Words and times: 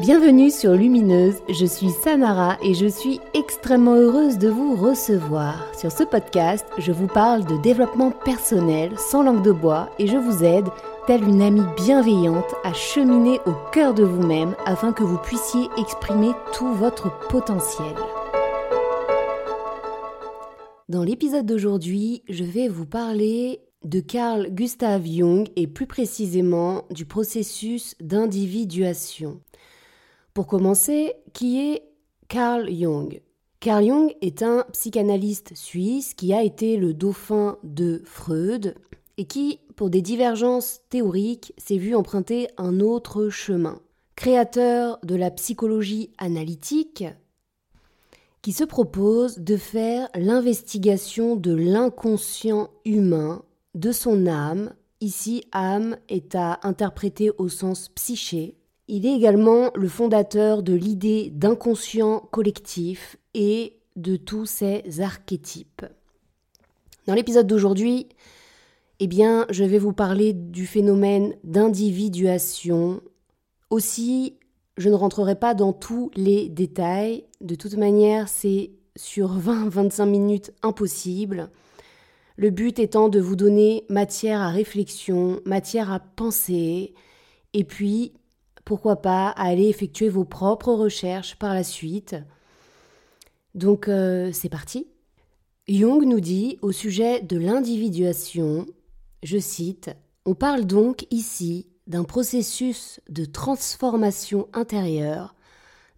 Bienvenue 0.00 0.52
sur 0.52 0.74
Lumineuse, 0.74 1.42
je 1.48 1.66
suis 1.66 1.90
Samara 1.90 2.56
et 2.62 2.72
je 2.72 2.86
suis 2.86 3.18
extrêmement 3.34 3.96
heureuse 3.96 4.38
de 4.38 4.48
vous 4.48 4.76
recevoir. 4.76 5.66
Sur 5.76 5.90
ce 5.90 6.04
podcast, 6.04 6.64
je 6.78 6.92
vous 6.92 7.08
parle 7.08 7.44
de 7.44 7.60
développement 7.62 8.12
personnel 8.12 8.96
sans 8.96 9.24
langue 9.24 9.42
de 9.42 9.50
bois 9.50 9.90
et 9.98 10.06
je 10.06 10.16
vous 10.16 10.44
aide, 10.44 10.68
telle 11.08 11.24
une 11.24 11.42
amie 11.42 11.66
bienveillante, 11.76 12.54
à 12.62 12.72
cheminer 12.74 13.40
au 13.44 13.52
cœur 13.72 13.92
de 13.92 14.04
vous-même 14.04 14.54
afin 14.66 14.92
que 14.92 15.02
vous 15.02 15.18
puissiez 15.18 15.68
exprimer 15.76 16.30
tout 16.52 16.72
votre 16.74 17.10
potentiel. 17.26 17.96
Dans 20.88 21.02
l'épisode 21.02 21.44
d'aujourd'hui, 21.44 22.22
je 22.28 22.44
vais 22.44 22.68
vous 22.68 22.86
parler 22.86 23.62
de 23.84 23.98
Carl 23.98 24.48
Gustav 24.50 25.04
Jung 25.04 25.48
et 25.56 25.66
plus 25.66 25.86
précisément 25.86 26.84
du 26.92 27.04
processus 27.04 27.96
d'individuation. 28.00 29.40
Pour 30.38 30.46
commencer, 30.46 31.14
qui 31.32 31.58
est 31.58 31.82
Carl 32.28 32.70
Jung? 32.70 33.20
Carl 33.58 33.84
Jung 33.84 34.14
est 34.20 34.44
un 34.44 34.64
psychanalyste 34.72 35.56
suisse 35.56 36.14
qui 36.14 36.32
a 36.32 36.44
été 36.44 36.76
le 36.76 36.94
dauphin 36.94 37.58
de 37.64 38.02
Freud 38.04 38.76
et 39.16 39.24
qui, 39.24 39.58
pour 39.74 39.90
des 39.90 40.00
divergences 40.00 40.82
théoriques, 40.90 41.54
s'est 41.58 41.76
vu 41.76 41.96
emprunter 41.96 42.46
un 42.56 42.78
autre 42.78 43.30
chemin. 43.30 43.80
Créateur 44.14 45.00
de 45.02 45.16
la 45.16 45.32
psychologie 45.32 46.12
analytique, 46.18 47.02
qui 48.40 48.52
se 48.52 48.62
propose 48.62 49.38
de 49.38 49.56
faire 49.56 50.08
l'investigation 50.14 51.34
de 51.34 51.52
l'inconscient 51.52 52.70
humain, 52.84 53.42
de 53.74 53.90
son 53.90 54.28
âme. 54.28 54.72
Ici, 55.00 55.42
âme 55.50 55.96
est 56.08 56.36
à 56.36 56.60
interpréter 56.62 57.32
au 57.38 57.48
sens 57.48 57.88
psyché, 57.88 58.57
il 58.88 59.06
est 59.06 59.14
également 59.14 59.70
le 59.74 59.88
fondateur 59.88 60.62
de 60.62 60.72
l'idée 60.72 61.30
d'inconscient 61.30 62.20
collectif 62.30 63.16
et 63.34 63.78
de 63.96 64.16
tous 64.16 64.46
ces 64.46 65.00
archétypes. 65.00 65.84
Dans 67.06 67.14
l'épisode 67.14 67.46
d'aujourd'hui, 67.46 68.08
eh 69.00 69.06
bien, 69.06 69.46
je 69.50 69.64
vais 69.64 69.78
vous 69.78 69.92
parler 69.92 70.32
du 70.32 70.66
phénomène 70.66 71.34
d'individuation. 71.44 73.00
Aussi, 73.70 74.38
je 74.76 74.88
ne 74.88 74.94
rentrerai 74.94 75.36
pas 75.36 75.54
dans 75.54 75.72
tous 75.72 76.10
les 76.16 76.48
détails. 76.48 77.24
De 77.40 77.54
toute 77.54 77.76
manière, 77.76 78.28
c'est 78.28 78.72
sur 78.96 79.38
20-25 79.38 80.06
minutes 80.06 80.52
impossible. 80.62 81.50
Le 82.36 82.50
but 82.50 82.78
étant 82.78 83.08
de 83.08 83.20
vous 83.20 83.36
donner 83.36 83.84
matière 83.88 84.40
à 84.40 84.48
réflexion, 84.48 85.40
matière 85.44 85.92
à 85.92 86.00
penser, 86.00 86.94
et 87.52 87.64
puis 87.64 88.12
pourquoi 88.68 88.96
pas 88.96 89.30
aller 89.30 89.70
effectuer 89.70 90.10
vos 90.10 90.26
propres 90.26 90.74
recherches 90.74 91.36
par 91.36 91.54
la 91.54 91.64
suite. 91.64 92.16
Donc 93.54 93.88
euh, 93.88 94.30
c'est 94.30 94.50
parti. 94.50 94.86
Jung 95.68 96.04
nous 96.04 96.20
dit 96.20 96.58
au 96.60 96.70
sujet 96.70 97.22
de 97.22 97.38
l'individuation, 97.38 98.66
je 99.22 99.38
cite, 99.38 99.90
On 100.26 100.34
parle 100.34 100.66
donc 100.66 101.06
ici 101.10 101.70
d'un 101.86 102.04
processus 102.04 103.00
de 103.08 103.24
transformation 103.24 104.48
intérieure, 104.52 105.34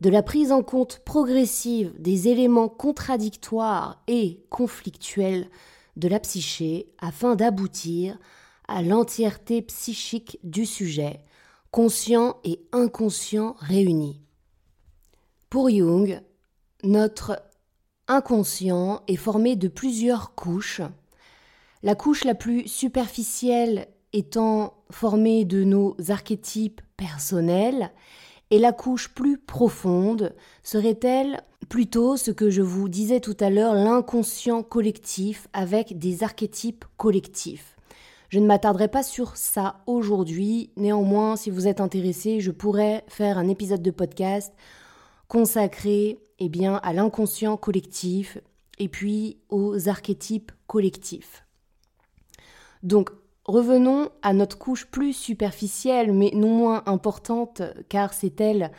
de 0.01 0.09
la 0.09 0.23
prise 0.23 0.53
en 0.53 0.63
compte 0.63 1.01
progressive 1.01 1.93
des 1.99 2.29
éléments 2.29 2.69
contradictoires 2.69 4.01
et 4.07 4.45
conflictuels 4.49 5.49
de 5.97 6.07
la 6.07 6.21
psyché 6.21 6.87
afin 7.01 7.35
d'aboutir 7.35 8.17
à 8.69 8.83
l'entièreté 8.83 9.61
psychique 9.61 10.39
du 10.45 10.67
sujet, 10.67 11.25
conscient 11.71 12.37
et 12.45 12.61
inconscient 12.73 13.57
réunis. 13.61 14.21
Pour 15.49 15.71
Jung, 15.71 16.21
notre 16.83 17.43
inconscient 18.09 19.03
est 19.07 19.17
formé 19.17 19.57
de 19.57 19.69
plusieurs 19.69 20.35
couches. 20.35 20.83
La 21.83 21.95
couche 21.95 22.25
la 22.25 22.35
plus 22.35 22.67
superficielle 22.67 23.89
étant 24.13 24.75
formée 24.91 25.45
de 25.45 25.63
nos 25.63 25.97
archétypes 26.09 26.81
personnels 26.97 27.93
et 28.51 28.59
la 28.59 28.73
couche 28.73 29.09
plus 29.09 29.39
profonde 29.39 30.35
serait-elle 30.65 31.41
plutôt 31.69 32.17
ce 32.17 32.33
que 32.33 32.51
je 32.51 32.63
vous 32.63 32.89
disais 32.89 33.21
tout 33.21 33.37
à 33.39 33.49
l'heure, 33.49 33.75
l'inconscient 33.75 34.65
collectif 34.65 35.47
avec 35.53 35.99
des 35.99 36.25
archétypes 36.25 36.85
collectifs. 36.97 37.77
Je 38.31 38.39
ne 38.39 38.47
m'attarderai 38.47 38.87
pas 38.87 39.03
sur 39.03 39.37
ça 39.37 39.83
aujourd'hui. 39.89 40.71
Néanmoins, 40.77 41.35
si 41.35 41.51
vous 41.51 41.67
êtes 41.67 41.81
intéressé, 41.81 42.39
je 42.39 42.53
pourrais 42.53 43.05
faire 43.09 43.39
un 43.39 43.49
épisode 43.49 43.83
de 43.83 43.91
podcast 43.91 44.55
consacré 45.27 46.21
eh 46.39 46.49
bien, 46.49 46.77
à 46.77 46.93
l'inconscient 46.93 47.57
collectif 47.57 48.39
et 48.79 48.89
puis 48.89 49.39
aux 49.49 49.89
archétypes 49.89 50.53
collectifs. 50.69 51.45
Donc, 52.85 53.11
revenons 53.47 54.11
à 54.23 54.33
notre 54.33 54.59
couche 54.59 54.87
plus 54.87 55.13
superficielle, 55.13 56.13
mais 56.13 56.31
non 56.33 56.55
moins 56.55 56.85
importante, 56.87 57.63
car 57.89 58.15
c'est 58.15 58.41
elle 58.41 58.71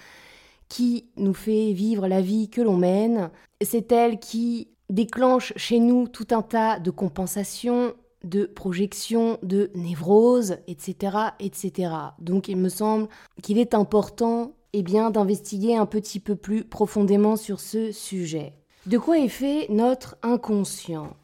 qui 0.70 1.10
nous 1.18 1.34
fait 1.34 1.74
vivre 1.74 2.08
la 2.08 2.22
vie 2.22 2.50
que 2.50 2.62
l'on 2.62 2.78
mène. 2.78 3.32
C'est 3.62 3.92
elle 3.92 4.18
qui 4.18 4.70
déclenche 4.90 5.52
chez 5.58 5.80
nous 5.80 6.08
tout 6.08 6.28
un 6.32 6.42
tas 6.42 6.80
de 6.80 6.90
compensations 6.90 7.94
de 8.24 8.46
projection, 8.46 9.38
de 9.44 9.72
névrose, 9.76 10.58
etc., 10.68 11.18
etc. 11.40 11.94
Donc 12.20 12.48
il 12.48 12.58
me 12.58 12.70
semble 12.70 13.08
qu'il 13.42 13.58
est 13.58 13.74
important 13.74 14.54
eh 14.74 14.84
bien, 14.84 15.12
d'investiguer 15.12 15.76
un 15.76 15.86
petit 15.86 16.20
peu 16.20 16.36
plus 16.36 16.64
profondément 16.64 17.36
sur 17.36 17.60
ce 17.60 17.92
sujet. 17.92 18.54
De 18.86 18.98
quoi 18.98 19.20
est 19.20 19.28
fait 19.28 19.68
notre 19.70 20.18
inconscient? 20.22 21.16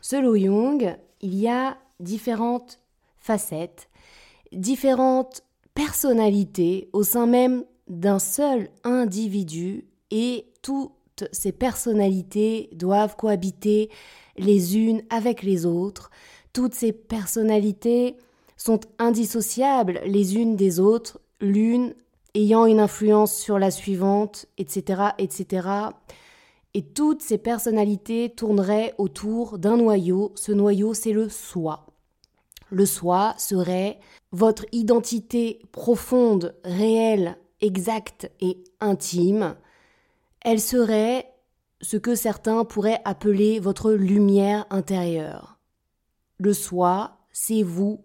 Selon 0.00 0.36
Jung, 0.36 0.96
il 1.20 1.34
y 1.34 1.48
a 1.48 1.76
différentes 2.00 2.80
facettes, 3.18 3.88
différentes 4.52 5.42
personnalités 5.74 6.90
au 6.92 7.02
sein 7.02 7.26
même 7.26 7.64
d'un 7.88 8.18
seul 8.18 8.68
individu 8.84 9.86
et 10.10 10.46
toutes 10.62 11.24
ces 11.32 11.52
personnalités 11.52 12.70
doivent 12.72 13.16
cohabiter 13.16 13.90
les 14.36 14.78
unes 14.78 15.02
avec 15.10 15.42
les 15.42 15.66
autres 15.66 16.10
toutes 16.52 16.74
ces 16.74 16.92
personnalités 16.92 18.16
sont 18.56 18.80
indissociables 18.98 20.00
les 20.04 20.36
unes 20.36 20.56
des 20.56 20.80
autres, 20.80 21.20
l'une 21.40 21.94
ayant 22.34 22.66
une 22.66 22.80
influence 22.80 23.34
sur 23.34 23.58
la 23.58 23.70
suivante, 23.70 24.46
etc., 24.58 25.02
etc. 25.18 25.68
Et 26.74 26.82
toutes 26.82 27.22
ces 27.22 27.38
personnalités 27.38 28.30
tourneraient 28.30 28.94
autour 28.98 29.58
d'un 29.58 29.76
noyau. 29.76 30.32
Ce 30.36 30.52
noyau, 30.52 30.94
c'est 30.94 31.12
le 31.12 31.28
soi. 31.28 31.86
Le 32.70 32.86
soi 32.86 33.34
serait 33.36 33.98
votre 34.30 34.64
identité 34.72 35.60
profonde, 35.72 36.54
réelle, 36.64 37.36
exacte 37.60 38.30
et 38.40 38.64
intime. 38.80 39.56
Elle 40.40 40.60
serait 40.60 41.26
ce 41.82 41.98
que 41.98 42.14
certains 42.14 42.64
pourraient 42.64 43.02
appeler 43.04 43.60
votre 43.60 43.92
lumière 43.92 44.66
intérieure. 44.70 45.51
Le 46.42 46.54
soi, 46.54 47.18
c'est 47.30 47.62
vous, 47.62 48.00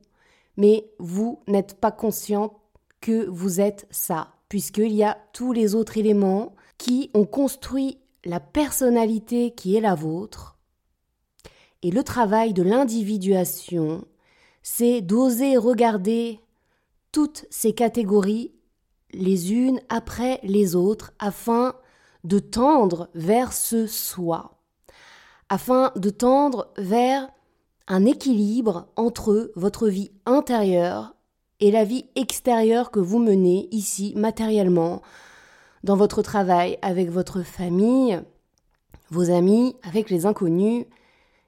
mais 0.58 0.92
vous 1.00 1.42
n'êtes 1.48 1.74
pas 1.74 1.92
conscient 1.92 2.60
que 3.02 3.26
vous 3.26 3.60
êtes 3.60 3.88
ça, 3.90 4.36
puisqu'il 4.48 4.92
y 4.92 5.04
a 5.04 5.18
tous 5.34 5.54
les 5.54 5.74
autres 5.74 5.98
éléments 5.98 6.54
qui 6.78 7.10
ont 7.16 7.26
construit 7.26 7.98
la 8.26 8.40
personnalité 8.40 9.56
qui 9.56 9.76
est 9.76 9.82
la 9.82 9.96
vôtre. 9.96 10.60
Et 11.82 11.90
le 11.90 12.04
travail 12.04 12.54
de 12.54 12.62
l'individuation, 12.62 14.06
c'est 14.62 15.02
d'oser 15.02 15.58
regarder 15.58 16.40
toutes 17.12 17.48
ces 17.50 17.74
catégories 17.74 18.54
les 19.14 19.52
unes 19.52 19.82
après 19.90 20.40
les 20.44 20.76
autres 20.76 21.12
afin 21.18 21.74
de 22.24 22.38
tendre 22.38 23.10
vers 23.16 23.52
ce 23.52 23.88
soi, 23.88 24.60
afin 25.50 25.92
de 25.96 26.12
tendre 26.12 26.72
vers 26.78 27.32
un 27.88 28.06
équilibre 28.06 28.88
entre 28.96 29.52
votre 29.56 29.88
vie 29.88 30.12
intérieure 30.26 31.16
et 31.60 31.72
la 31.72 31.84
vie 31.84 32.06
extérieure 32.16 32.92
que 32.92 33.00
vous 33.00 33.20
menez 33.20 33.68
ici 33.72 34.14
matériellement, 34.16 35.02
dans 35.84 35.96
votre 35.96 36.22
travail, 36.22 36.78
avec 36.82 37.10
votre 37.10 37.44
famille, 37.44 38.22
vos 39.10 39.32
amis, 39.32 39.76
avec 39.84 40.10
les 40.10 40.26
inconnus, 40.26 40.86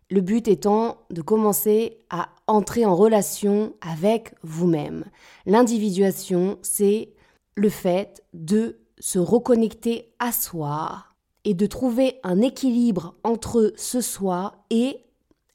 le 0.09 0.21
but 0.21 0.47
étant 0.47 0.97
de 1.11 1.21
commencer 1.21 1.99
à 2.09 2.29
entrer 2.47 2.85
en 2.85 2.95
relation 2.95 3.73
avec 3.81 4.33
vous-même. 4.41 5.05
L'individuation, 5.45 6.57
c'est 6.61 7.13
le 7.55 7.69
fait 7.69 8.23
de 8.33 8.79
se 8.99 9.19
reconnecter 9.19 10.13
à 10.19 10.31
soi 10.31 11.05
et 11.43 11.53
de 11.53 11.65
trouver 11.65 12.19
un 12.23 12.41
équilibre 12.41 13.15
entre 13.23 13.73
ce 13.75 14.01
soi 14.01 14.55
et 14.69 14.99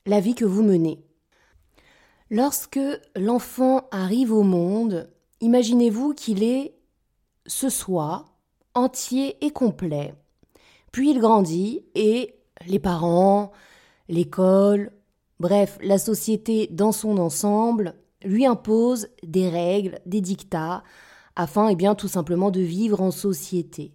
la 0.07 0.21
vie 0.21 0.35
que 0.35 0.45
vous 0.45 0.63
menez. 0.63 1.05
Lorsque 2.31 2.81
l'enfant 3.17 3.89
arrive 3.91 4.33
au 4.33 4.43
monde, 4.43 5.11
imaginez-vous 5.41 6.15
qu'il 6.15 6.43
est 6.43 6.75
ce 7.47 7.69
soi 7.69 8.25
entier 8.75 9.37
et 9.45 9.51
complet. 9.51 10.15
Puis 10.93 11.11
il 11.11 11.21
grandit 11.21 11.85
et 11.95 12.35
les 12.67 12.79
parents, 12.79 13.53
l'école, 14.09 14.93
bref, 15.41 15.79
la 15.83 15.99
société 15.99 16.67
dans 16.69 16.93
son 16.93 17.19
ensemble 17.19 17.95
lui 18.25 18.47
impose 18.47 19.09
des 19.23 19.49
règles, 19.49 20.01
des 20.07 20.21
dictats, 20.21 20.83
afin, 21.37 21.69
eh 21.69 21.77
bien, 21.77 21.95
tout 21.95 22.09
simplement 22.09 22.51
de 22.51 22.61
vivre 22.61 23.01
en 23.01 23.11
société. 23.11 23.93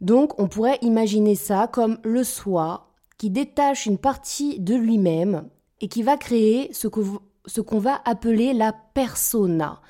Donc, 0.00 0.38
on 0.40 0.48
pourrait 0.48 0.78
imaginer 0.80 1.34
ça 1.34 1.66
comme 1.66 1.98
le 2.02 2.24
soi 2.24 2.89
qui 3.20 3.28
détache 3.28 3.84
une 3.84 3.98
partie 3.98 4.60
de 4.60 4.74
lui-même 4.74 5.50
et 5.82 5.88
qui 5.88 6.02
va 6.02 6.16
créer 6.16 6.72
ce 6.72 6.88
qu'on 6.88 7.78
va 7.78 8.00
appeler 8.06 8.54
la 8.54 8.72
persona. 8.72 9.82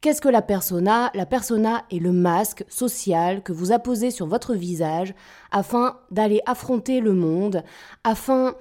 Qu'est-ce 0.00 0.22
que 0.22 0.28
la 0.30 0.40
persona? 0.40 1.10
La 1.12 1.26
persona 1.26 1.84
est 1.92 1.98
le 1.98 2.12
masque 2.12 2.64
social 2.70 3.42
que 3.42 3.52
vous 3.52 3.72
apposez 3.72 4.10
sur 4.10 4.26
votre 4.26 4.54
visage 4.54 5.14
afin 5.50 5.98
d'aller 6.10 6.40
affronter 6.46 7.00
le 7.00 7.12
monde, 7.12 7.62
afin 8.04 8.54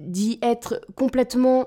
d'y 0.00 0.40
être 0.42 0.80
complètement 0.96 1.66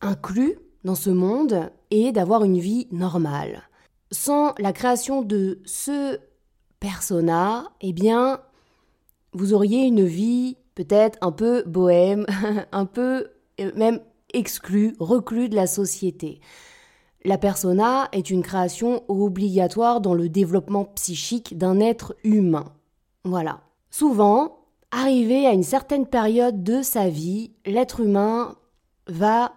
inclus 0.00 0.58
dans 0.82 0.96
ce 0.96 1.10
monde 1.10 1.70
et 1.92 2.10
d'avoir 2.10 2.42
une 2.42 2.58
vie 2.58 2.88
normale. 2.90 3.62
Sans 4.10 4.54
la 4.58 4.72
création 4.72 5.22
de 5.22 5.60
ce 5.64 6.18
persona, 6.80 7.70
eh 7.80 7.92
bien, 7.92 8.40
vous 9.32 9.54
auriez 9.54 9.84
une 9.84 10.04
vie 10.04 10.56
peut-être 10.80 11.18
un 11.20 11.32
peu 11.32 11.62
bohème, 11.66 12.24
un 12.72 12.86
peu 12.86 13.28
euh, 13.60 13.70
même 13.76 14.00
exclue, 14.32 14.96
reclus 14.98 15.50
de 15.50 15.56
la 15.56 15.66
société. 15.66 16.40
La 17.22 17.36
persona 17.36 18.08
est 18.12 18.30
une 18.30 18.42
création 18.42 19.02
obligatoire 19.08 20.00
dans 20.00 20.14
le 20.14 20.30
développement 20.30 20.86
psychique 20.86 21.58
d'un 21.58 21.80
être 21.80 22.16
humain. 22.24 22.72
Voilà. 23.24 23.60
Souvent, 23.90 24.60
arrivé 24.90 25.46
à 25.46 25.52
une 25.52 25.64
certaine 25.64 26.06
période 26.06 26.62
de 26.62 26.80
sa 26.80 27.10
vie, 27.10 27.52
l'être 27.66 28.00
humain 28.00 28.56
va 29.06 29.52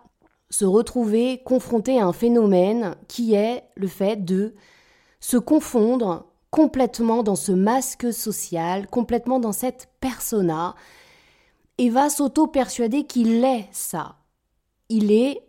se 0.49 0.65
retrouver 0.65 1.41
confronté 1.45 2.01
à 2.01 2.05
un 2.05 2.13
phénomène 2.13 2.95
qui 3.07 3.33
est 3.33 3.63
le 3.75 3.87
fait 3.87 4.25
de 4.25 4.55
se 5.21 5.37
confondre 5.37 6.25
complètement 6.51 7.23
dans 7.23 7.37
ce 7.37 7.53
masque 7.53 8.11
social, 8.11 8.87
complètement 8.87 9.39
dans 9.39 9.53
cette 9.53 9.87
persona, 10.01 10.75
et 11.77 11.89
va 11.89 12.09
s'auto-persuader 12.09 13.05
qu'il 13.05 13.43
est 13.43 13.67
ça. 13.71 14.17
Il 14.89 15.11
est 15.11 15.41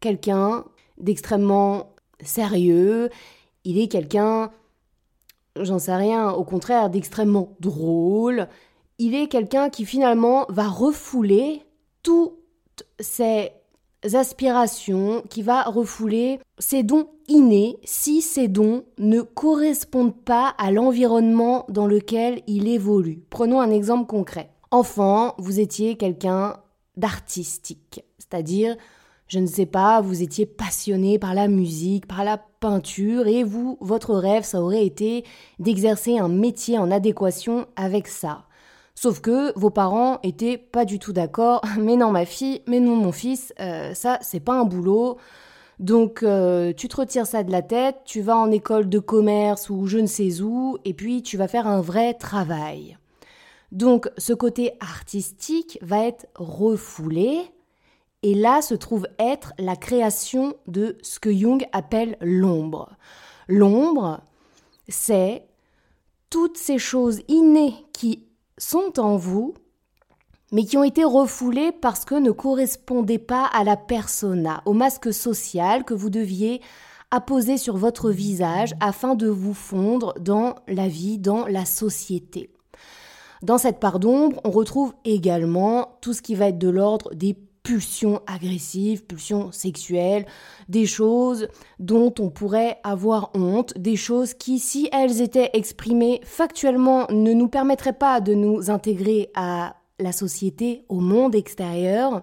quelqu'un 0.00 0.64
d'extrêmement 0.98 1.94
sérieux, 2.20 3.10
il 3.64 3.78
est 3.78 3.88
quelqu'un, 3.88 4.50
j'en 5.56 5.78
sais 5.78 5.96
rien, 5.96 6.30
au 6.30 6.44
contraire, 6.44 6.90
d'extrêmement 6.90 7.56
drôle, 7.60 8.48
il 8.98 9.14
est 9.14 9.28
quelqu'un 9.28 9.70
qui 9.70 9.84
finalement 9.84 10.46
va 10.48 10.68
refouler 10.68 11.62
toutes 12.02 12.84
ces 13.00 13.50
aspirations, 14.12 15.22
qui 15.30 15.42
va 15.42 15.62
refouler 15.62 16.38
ses 16.58 16.82
dons 16.82 17.08
innés 17.26 17.78
si 17.84 18.20
ces 18.20 18.48
dons 18.48 18.84
ne 18.98 19.22
correspondent 19.22 20.16
pas 20.16 20.54
à 20.58 20.70
l'environnement 20.70 21.64
dans 21.68 21.86
lequel 21.86 22.42
il 22.46 22.68
évolue. 22.68 23.24
Prenons 23.30 23.60
un 23.60 23.70
exemple 23.70 24.06
concret. 24.06 24.53
Enfant, 24.74 25.36
vous 25.38 25.60
étiez 25.60 25.94
quelqu'un 25.94 26.56
d'artistique, 26.96 28.04
c'est-à-dire, 28.18 28.76
je 29.28 29.38
ne 29.38 29.46
sais 29.46 29.66
pas, 29.66 30.00
vous 30.00 30.20
étiez 30.20 30.46
passionné 30.46 31.16
par 31.20 31.32
la 31.32 31.46
musique, 31.46 32.08
par 32.08 32.24
la 32.24 32.38
peinture, 32.38 33.28
et 33.28 33.44
vous, 33.44 33.78
votre 33.80 34.16
rêve, 34.16 34.42
ça 34.42 34.60
aurait 34.60 34.84
été 34.84 35.24
d'exercer 35.60 36.18
un 36.18 36.26
métier 36.26 36.76
en 36.76 36.90
adéquation 36.90 37.68
avec 37.76 38.08
ça. 38.08 38.46
Sauf 38.96 39.20
que 39.20 39.56
vos 39.56 39.70
parents 39.70 40.18
étaient 40.24 40.58
pas 40.58 40.84
du 40.84 40.98
tout 40.98 41.12
d'accord. 41.12 41.62
Mais 41.78 41.94
non, 41.94 42.10
ma 42.10 42.24
fille, 42.24 42.60
mais 42.66 42.80
non, 42.80 42.96
mon 42.96 43.12
fils, 43.12 43.54
euh, 43.60 43.94
ça, 43.94 44.18
c'est 44.22 44.40
pas 44.40 44.58
un 44.58 44.64
boulot. 44.64 45.18
Donc, 45.78 46.24
euh, 46.24 46.72
tu 46.72 46.88
te 46.88 46.96
retires 46.96 47.28
ça 47.28 47.44
de 47.44 47.52
la 47.52 47.62
tête, 47.62 47.98
tu 48.06 48.22
vas 48.22 48.36
en 48.36 48.50
école 48.50 48.88
de 48.88 48.98
commerce 48.98 49.70
ou 49.70 49.86
je 49.86 49.98
ne 49.98 50.06
sais 50.06 50.40
où, 50.40 50.78
et 50.84 50.94
puis 50.94 51.22
tu 51.22 51.36
vas 51.36 51.46
faire 51.46 51.68
un 51.68 51.80
vrai 51.80 52.14
travail. 52.14 52.98
Donc, 53.74 54.08
ce 54.18 54.32
côté 54.32 54.72
artistique 54.78 55.78
va 55.82 56.06
être 56.06 56.26
refoulé, 56.36 57.40
et 58.22 58.34
là 58.34 58.62
se 58.62 58.74
trouve 58.74 59.08
être 59.18 59.52
la 59.58 59.74
création 59.74 60.54
de 60.68 60.96
ce 61.02 61.18
que 61.18 61.32
Jung 61.32 61.66
appelle 61.72 62.16
l'ombre. 62.20 62.96
L'ombre, 63.48 64.20
c'est 64.88 65.44
toutes 66.30 66.56
ces 66.56 66.78
choses 66.78 67.20
innées 67.26 67.74
qui 67.92 68.28
sont 68.58 69.00
en 69.00 69.16
vous, 69.16 69.54
mais 70.52 70.64
qui 70.64 70.76
ont 70.76 70.84
été 70.84 71.02
refoulées 71.02 71.72
parce 71.72 72.04
que 72.04 72.14
ne 72.14 72.30
correspondaient 72.30 73.18
pas 73.18 73.44
à 73.46 73.64
la 73.64 73.76
persona, 73.76 74.62
au 74.66 74.72
masque 74.72 75.12
social 75.12 75.84
que 75.84 75.94
vous 75.94 76.10
deviez 76.10 76.60
apposer 77.10 77.58
sur 77.58 77.76
votre 77.76 78.10
visage 78.10 78.74
afin 78.78 79.16
de 79.16 79.26
vous 79.26 79.54
fondre 79.54 80.14
dans 80.20 80.54
la 80.68 80.86
vie, 80.86 81.18
dans 81.18 81.48
la 81.48 81.64
société. 81.64 82.53
Dans 83.44 83.58
cette 83.58 83.78
part 83.78 84.00
d'ombre, 84.00 84.40
on 84.44 84.50
retrouve 84.50 84.94
également 85.04 85.98
tout 86.00 86.14
ce 86.14 86.22
qui 86.22 86.34
va 86.34 86.48
être 86.48 86.56
de 86.56 86.70
l'ordre 86.70 87.14
des 87.14 87.36
pulsions 87.62 88.22
agressives, 88.26 89.04
pulsions 89.04 89.52
sexuelles, 89.52 90.24
des 90.70 90.86
choses 90.86 91.48
dont 91.78 92.14
on 92.18 92.30
pourrait 92.30 92.78
avoir 92.84 93.30
honte, 93.34 93.76
des 93.76 93.96
choses 93.96 94.32
qui, 94.32 94.58
si 94.58 94.88
elles 94.92 95.20
étaient 95.20 95.50
exprimées 95.52 96.22
factuellement, 96.24 97.06
ne 97.10 97.34
nous 97.34 97.48
permettraient 97.48 97.92
pas 97.92 98.22
de 98.22 98.32
nous 98.32 98.70
intégrer 98.70 99.30
à 99.34 99.76
la 99.98 100.12
société, 100.12 100.86
au 100.88 101.00
monde 101.00 101.34
extérieur. 101.34 102.22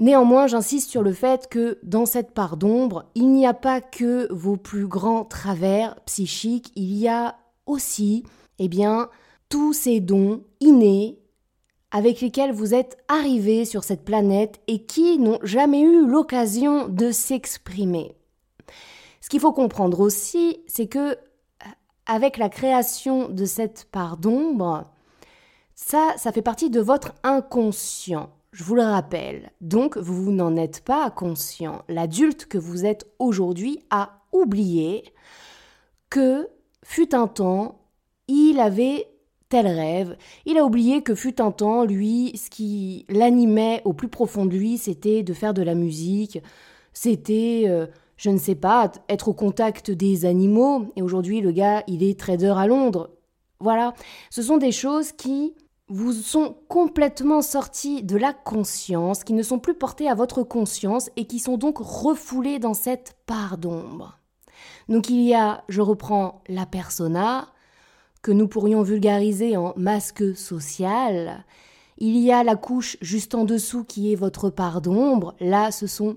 Néanmoins, 0.00 0.48
j'insiste 0.48 0.90
sur 0.90 1.04
le 1.04 1.12
fait 1.12 1.46
que 1.48 1.78
dans 1.84 2.04
cette 2.04 2.32
part 2.32 2.56
d'ombre, 2.56 3.04
il 3.14 3.30
n'y 3.30 3.46
a 3.46 3.54
pas 3.54 3.80
que 3.80 4.26
vos 4.32 4.56
plus 4.56 4.88
grands 4.88 5.24
travers 5.24 5.94
psychiques, 6.00 6.72
il 6.74 6.96
y 6.96 7.06
a 7.06 7.36
aussi, 7.66 8.24
eh 8.58 8.66
bien, 8.66 9.08
tous 9.54 9.72
ces 9.72 10.00
dons 10.00 10.42
innés 10.58 11.20
avec 11.92 12.20
lesquels 12.20 12.50
vous 12.50 12.74
êtes 12.74 12.98
arrivés 13.06 13.64
sur 13.64 13.84
cette 13.84 14.04
planète 14.04 14.60
et 14.66 14.84
qui 14.84 15.16
n'ont 15.20 15.38
jamais 15.44 15.80
eu 15.80 16.04
l'occasion 16.04 16.88
de 16.88 17.12
s'exprimer. 17.12 18.16
Ce 19.20 19.28
qu'il 19.28 19.38
faut 19.38 19.52
comprendre 19.52 20.00
aussi, 20.00 20.58
c'est 20.66 20.88
que 20.88 21.16
avec 22.04 22.36
la 22.36 22.48
création 22.48 23.28
de 23.28 23.44
cette 23.44 23.86
part 23.92 24.16
d'ombre, 24.16 24.90
ça, 25.76 26.14
ça 26.16 26.32
fait 26.32 26.42
partie 26.42 26.68
de 26.68 26.80
votre 26.80 27.12
inconscient. 27.22 28.30
Je 28.50 28.64
vous 28.64 28.74
le 28.74 28.82
rappelle. 28.82 29.52
Donc, 29.60 29.96
vous 29.96 30.32
n'en 30.32 30.56
êtes 30.56 30.82
pas 30.82 31.12
conscient. 31.12 31.82
L'adulte 31.88 32.46
que 32.46 32.58
vous 32.58 32.84
êtes 32.86 33.06
aujourd'hui 33.20 33.78
a 33.90 34.18
oublié 34.32 35.04
que, 36.10 36.48
fut 36.82 37.14
un 37.14 37.28
temps, 37.28 37.82
il 38.26 38.58
avait 38.58 39.13
tel 39.48 39.66
rêve. 39.66 40.16
Il 40.46 40.58
a 40.58 40.64
oublié 40.64 41.02
que 41.02 41.14
fut 41.14 41.40
un 41.40 41.50
temps, 41.50 41.84
lui, 41.84 42.32
ce 42.36 42.50
qui 42.50 43.06
l'animait 43.08 43.82
au 43.84 43.92
plus 43.92 44.08
profond 44.08 44.46
de 44.46 44.56
lui, 44.56 44.78
c'était 44.78 45.22
de 45.22 45.32
faire 45.32 45.54
de 45.54 45.62
la 45.62 45.74
musique, 45.74 46.42
c'était, 46.92 47.64
euh, 47.66 47.86
je 48.16 48.30
ne 48.30 48.38
sais 48.38 48.54
pas, 48.54 48.90
être 49.08 49.28
au 49.28 49.34
contact 49.34 49.90
des 49.90 50.24
animaux. 50.24 50.86
Et 50.96 51.02
aujourd'hui, 51.02 51.40
le 51.40 51.52
gars, 51.52 51.82
il 51.86 52.02
est 52.02 52.18
trader 52.18 52.54
à 52.56 52.66
Londres. 52.66 53.10
Voilà, 53.60 53.94
ce 54.30 54.42
sont 54.42 54.56
des 54.56 54.72
choses 54.72 55.12
qui 55.12 55.54
vous 55.88 56.12
sont 56.12 56.56
complètement 56.68 57.42
sorties 57.42 58.02
de 58.02 58.16
la 58.16 58.32
conscience, 58.32 59.22
qui 59.22 59.34
ne 59.34 59.42
sont 59.42 59.58
plus 59.58 59.74
portées 59.74 60.08
à 60.08 60.14
votre 60.14 60.42
conscience 60.42 61.10
et 61.16 61.26
qui 61.26 61.38
sont 61.38 61.58
donc 61.58 61.78
refoulées 61.78 62.58
dans 62.58 62.74
cette 62.74 63.16
part 63.26 63.58
d'ombre. 63.58 64.18
Donc 64.88 65.10
il 65.10 65.22
y 65.22 65.34
a, 65.34 65.62
je 65.68 65.82
reprends 65.82 66.42
la 66.48 66.66
persona, 66.66 67.48
que 68.24 68.32
nous 68.32 68.48
pourrions 68.48 68.82
vulgariser 68.82 69.58
en 69.58 69.74
masque 69.76 70.34
social. 70.34 71.44
Il 71.98 72.16
y 72.16 72.32
a 72.32 72.42
la 72.42 72.56
couche 72.56 72.96
juste 73.02 73.34
en 73.34 73.44
dessous 73.44 73.84
qui 73.84 74.12
est 74.12 74.16
votre 74.16 74.48
part 74.48 74.80
d'ombre. 74.80 75.34
Là, 75.40 75.70
ce 75.70 75.86
sont 75.86 76.16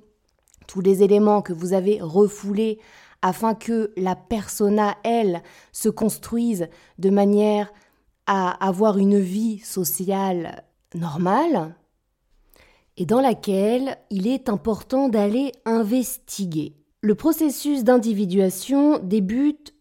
tous 0.67 0.79
les 0.79 1.03
éléments 1.03 1.41
que 1.41 1.51
vous 1.51 1.73
avez 1.73 1.99
refoulés 2.01 2.79
afin 3.21 3.55
que 3.55 3.91
la 3.97 4.15
persona, 4.15 4.95
elle, 5.03 5.43
se 5.73 5.89
construise 5.89 6.69
de 6.97 7.09
manière 7.09 7.73
à 8.25 8.51
avoir 8.65 8.97
une 8.97 9.19
vie 9.19 9.59
sociale 9.59 10.63
normale 10.95 11.75
et 12.95 13.05
dans 13.05 13.21
laquelle 13.21 13.97
il 14.09 14.27
est 14.27 14.47
important 14.47 15.09
d'aller 15.09 15.51
investiguer. 15.65 16.73
Le 17.01 17.15
processus 17.15 17.83
d'individuation 17.83 18.97
débute 18.99 19.73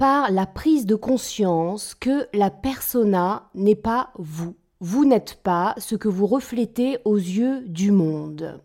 par 0.00 0.30
la 0.30 0.46
prise 0.46 0.86
de 0.86 0.94
conscience 0.94 1.94
que 1.94 2.26
la 2.32 2.48
persona 2.48 3.50
n'est 3.54 3.74
pas 3.74 4.14
vous. 4.16 4.56
Vous 4.80 5.04
n'êtes 5.04 5.34
pas 5.42 5.74
ce 5.76 5.94
que 5.94 6.08
vous 6.08 6.26
reflétez 6.26 6.96
aux 7.04 7.18
yeux 7.18 7.60
du 7.66 7.90
monde. 7.90 8.62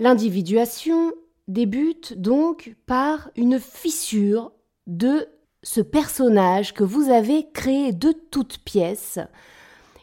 L'individuation 0.00 1.12
débute 1.46 2.20
donc 2.20 2.74
par 2.86 3.30
une 3.36 3.60
fissure 3.60 4.50
de 4.88 5.28
ce 5.62 5.80
personnage 5.80 6.74
que 6.74 6.82
vous 6.82 7.08
avez 7.08 7.48
créé 7.52 7.92
de 7.92 8.10
toutes 8.32 8.58
pièces, 8.64 9.20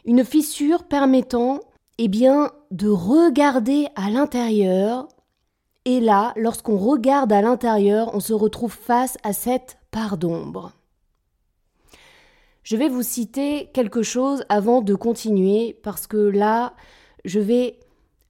une 0.06 0.24
fissure 0.24 0.84
permettant 0.84 1.60
eh 1.98 2.08
bien, 2.08 2.50
de 2.70 2.88
regarder 2.88 3.88
à 3.94 4.08
l'intérieur. 4.08 5.06
Et 5.84 6.00
là, 6.00 6.32
lorsqu'on 6.36 6.76
regarde 6.76 7.32
à 7.32 7.42
l'intérieur, 7.42 8.14
on 8.14 8.20
se 8.20 8.32
retrouve 8.32 8.72
face 8.72 9.16
à 9.22 9.32
cette 9.32 9.78
part 9.90 10.18
d'ombre. 10.18 10.72
Je 12.62 12.76
vais 12.76 12.88
vous 12.88 13.02
citer 13.02 13.70
quelque 13.72 14.02
chose 14.02 14.44
avant 14.48 14.82
de 14.82 14.94
continuer 14.94 15.78
parce 15.82 16.06
que 16.06 16.18
là, 16.18 16.74
je 17.24 17.40
vais 17.40 17.80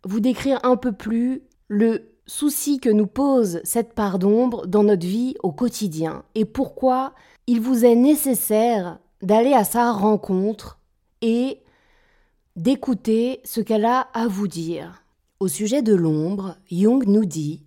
vous 0.05 0.21
décrire 0.21 0.61
un 0.63 0.77
peu 0.77 0.93
plus 0.93 1.43
le 1.69 2.11
souci 2.27 2.79
que 2.79 2.89
nous 2.89 3.09
pose 3.09 3.61
cette 3.65 3.93
part 3.95 4.19
d'ombre 4.19 4.67
dans 4.67 4.85
notre 4.85 5.07
vie 5.07 5.35
au 5.43 5.51
quotidien 5.51 6.23
et 6.37 6.45
pourquoi 6.45 7.13
il 7.49 7.61
vous 7.61 7.85
est 7.85 7.97
nécessaire 7.97 8.99
d'aller 9.21 9.53
à 9.53 9.65
sa 9.65 9.91
rencontre 9.91 10.79
et 11.23 11.61
d'écouter 12.55 13.41
ce 13.45 13.61
qu'elle 13.61 13.85
a 13.85 14.01
à 14.15 14.29
vous 14.29 14.47
dire. 14.47 15.03
Au 15.41 15.49
sujet 15.49 15.81
de 15.81 15.95
l'ombre, 15.95 16.57
Jung 16.71 17.03
nous 17.07 17.25
dit 17.25 17.63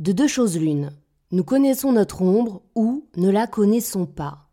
De 0.00 0.12
deux 0.12 0.26
choses 0.26 0.58
l'une, 0.58 0.92
nous 1.30 1.44
connaissons 1.44 1.92
notre 1.92 2.20
ombre 2.20 2.60
ou 2.74 3.06
ne 3.16 3.30
la 3.30 3.46
connaissons 3.46 4.04
pas. 4.04 4.50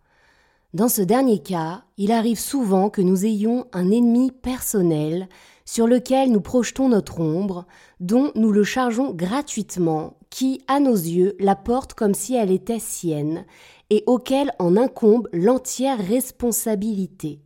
Dans 0.73 0.87
ce 0.87 1.01
dernier 1.01 1.39
cas, 1.39 1.83
il 1.97 2.13
arrive 2.13 2.39
souvent 2.39 2.89
que 2.89 3.01
nous 3.01 3.25
ayons 3.25 3.65
un 3.73 3.91
ennemi 3.91 4.31
personnel 4.31 5.27
sur 5.65 5.87
lequel 5.87 6.31
nous 6.31 6.39
projetons 6.39 6.87
notre 6.87 7.19
ombre, 7.19 7.65
dont 7.99 8.31
nous 8.33 8.53
le 8.53 8.63
chargeons 8.63 9.13
gratuitement, 9.13 10.15
qui, 10.29 10.61
à 10.69 10.79
nos 10.79 10.95
yeux, 10.95 11.35
la 11.37 11.57
porte 11.57 11.95
comme 11.95 12.13
si 12.13 12.33
elle 12.33 12.51
était 12.51 12.79
sienne, 12.79 13.45
et 13.89 14.05
auquel 14.07 14.53
en 14.57 14.77
incombe 14.77 15.27
l'entière 15.33 15.99
responsabilité 15.99 17.41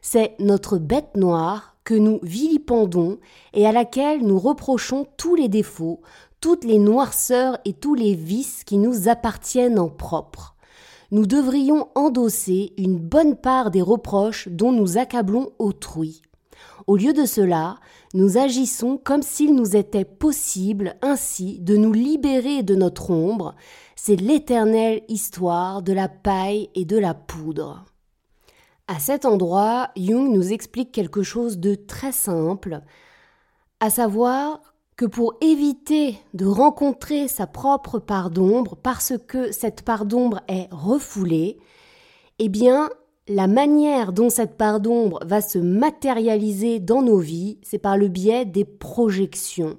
c'est 0.00 0.34
notre 0.38 0.78
bête 0.78 1.16
noire 1.16 1.76
nous 1.94 2.20
vilipendons 2.22 3.18
et 3.54 3.66
à 3.66 3.72
laquelle 3.72 4.22
nous 4.22 4.38
reprochons 4.38 5.06
tous 5.16 5.34
les 5.34 5.48
défauts, 5.48 6.00
toutes 6.40 6.64
les 6.64 6.78
noirceurs 6.78 7.58
et 7.64 7.72
tous 7.72 7.94
les 7.94 8.14
vices 8.14 8.64
qui 8.64 8.78
nous 8.78 9.08
appartiennent 9.08 9.78
en 9.78 9.88
propre. 9.88 10.54
Nous 11.10 11.26
devrions 11.26 11.88
endosser 11.94 12.74
une 12.76 12.98
bonne 12.98 13.36
part 13.36 13.70
des 13.70 13.82
reproches 13.82 14.48
dont 14.48 14.72
nous 14.72 14.98
accablons 14.98 15.52
autrui. 15.58 16.22
Au 16.86 16.96
lieu 16.96 17.12
de 17.12 17.24
cela, 17.24 17.76
nous 18.14 18.38
agissons 18.38 18.98
comme 19.02 19.22
s'il 19.22 19.54
nous 19.54 19.76
était 19.76 20.04
possible 20.04 20.96
ainsi 21.02 21.58
de 21.60 21.76
nous 21.76 21.92
libérer 21.92 22.62
de 22.62 22.74
notre 22.74 23.10
ombre. 23.10 23.54
C'est 23.96 24.16
l'éternelle 24.16 25.02
histoire 25.08 25.82
de 25.82 25.92
la 25.92 26.08
paille 26.08 26.70
et 26.74 26.84
de 26.84 26.98
la 26.98 27.14
poudre. 27.14 27.84
À 28.90 28.98
cet 29.00 29.26
endroit, 29.26 29.90
Jung 29.96 30.32
nous 30.32 30.50
explique 30.50 30.92
quelque 30.92 31.22
chose 31.22 31.58
de 31.58 31.74
très 31.74 32.10
simple, 32.10 32.80
à 33.80 33.90
savoir 33.90 34.60
que 34.96 35.04
pour 35.04 35.34
éviter 35.42 36.18
de 36.32 36.46
rencontrer 36.46 37.28
sa 37.28 37.46
propre 37.46 37.98
part 37.98 38.30
d'ombre, 38.30 38.76
parce 38.82 39.12
que 39.28 39.52
cette 39.52 39.82
part 39.82 40.06
d'ombre 40.06 40.40
est 40.48 40.68
refoulée, 40.70 41.58
eh 42.38 42.48
bien, 42.48 42.88
la 43.28 43.46
manière 43.46 44.14
dont 44.14 44.30
cette 44.30 44.56
part 44.56 44.80
d'ombre 44.80 45.20
va 45.22 45.42
se 45.42 45.58
matérialiser 45.58 46.80
dans 46.80 47.02
nos 47.02 47.18
vies, 47.18 47.58
c'est 47.62 47.78
par 47.78 47.98
le 47.98 48.08
biais 48.08 48.46
des 48.46 48.64
projections. 48.64 49.76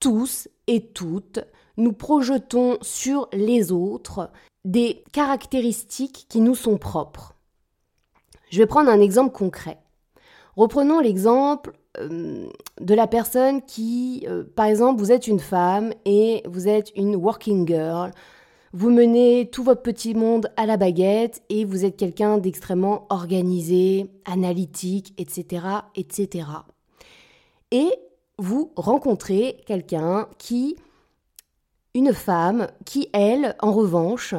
Tous 0.00 0.48
et 0.68 0.86
toutes, 0.86 1.40
nous 1.76 1.92
projetons 1.92 2.78
sur 2.80 3.28
les 3.34 3.72
autres 3.72 4.30
des 4.64 5.04
caractéristiques 5.12 6.24
qui 6.30 6.40
nous 6.40 6.54
sont 6.54 6.78
propres. 6.78 7.35
Je 8.50 8.58
vais 8.58 8.66
prendre 8.66 8.90
un 8.90 9.00
exemple 9.00 9.32
concret. 9.32 9.78
Reprenons 10.56 11.00
l'exemple 11.00 11.72
euh, 11.98 12.46
de 12.80 12.94
la 12.94 13.06
personne 13.06 13.62
qui, 13.62 14.24
euh, 14.28 14.44
par 14.54 14.66
exemple, 14.66 15.00
vous 15.00 15.12
êtes 15.12 15.26
une 15.26 15.40
femme 15.40 15.92
et 16.04 16.42
vous 16.46 16.68
êtes 16.68 16.92
une 16.96 17.16
working 17.16 17.66
girl. 17.66 18.12
Vous 18.72 18.90
menez 18.90 19.48
tout 19.50 19.62
votre 19.62 19.82
petit 19.82 20.14
monde 20.14 20.50
à 20.56 20.66
la 20.66 20.76
baguette 20.76 21.42
et 21.48 21.64
vous 21.64 21.84
êtes 21.84 21.96
quelqu'un 21.96 22.38
d'extrêmement 22.38 23.06
organisé, 23.10 24.10
analytique, 24.24 25.14
etc., 25.18 25.66
etc. 25.94 26.48
Et 27.70 27.90
vous 28.38 28.72
rencontrez 28.76 29.62
quelqu'un 29.66 30.28
qui, 30.38 30.76
une 31.94 32.12
femme 32.12 32.68
qui, 32.84 33.08
elle, 33.12 33.56
en 33.60 33.72
revanche, 33.72 34.34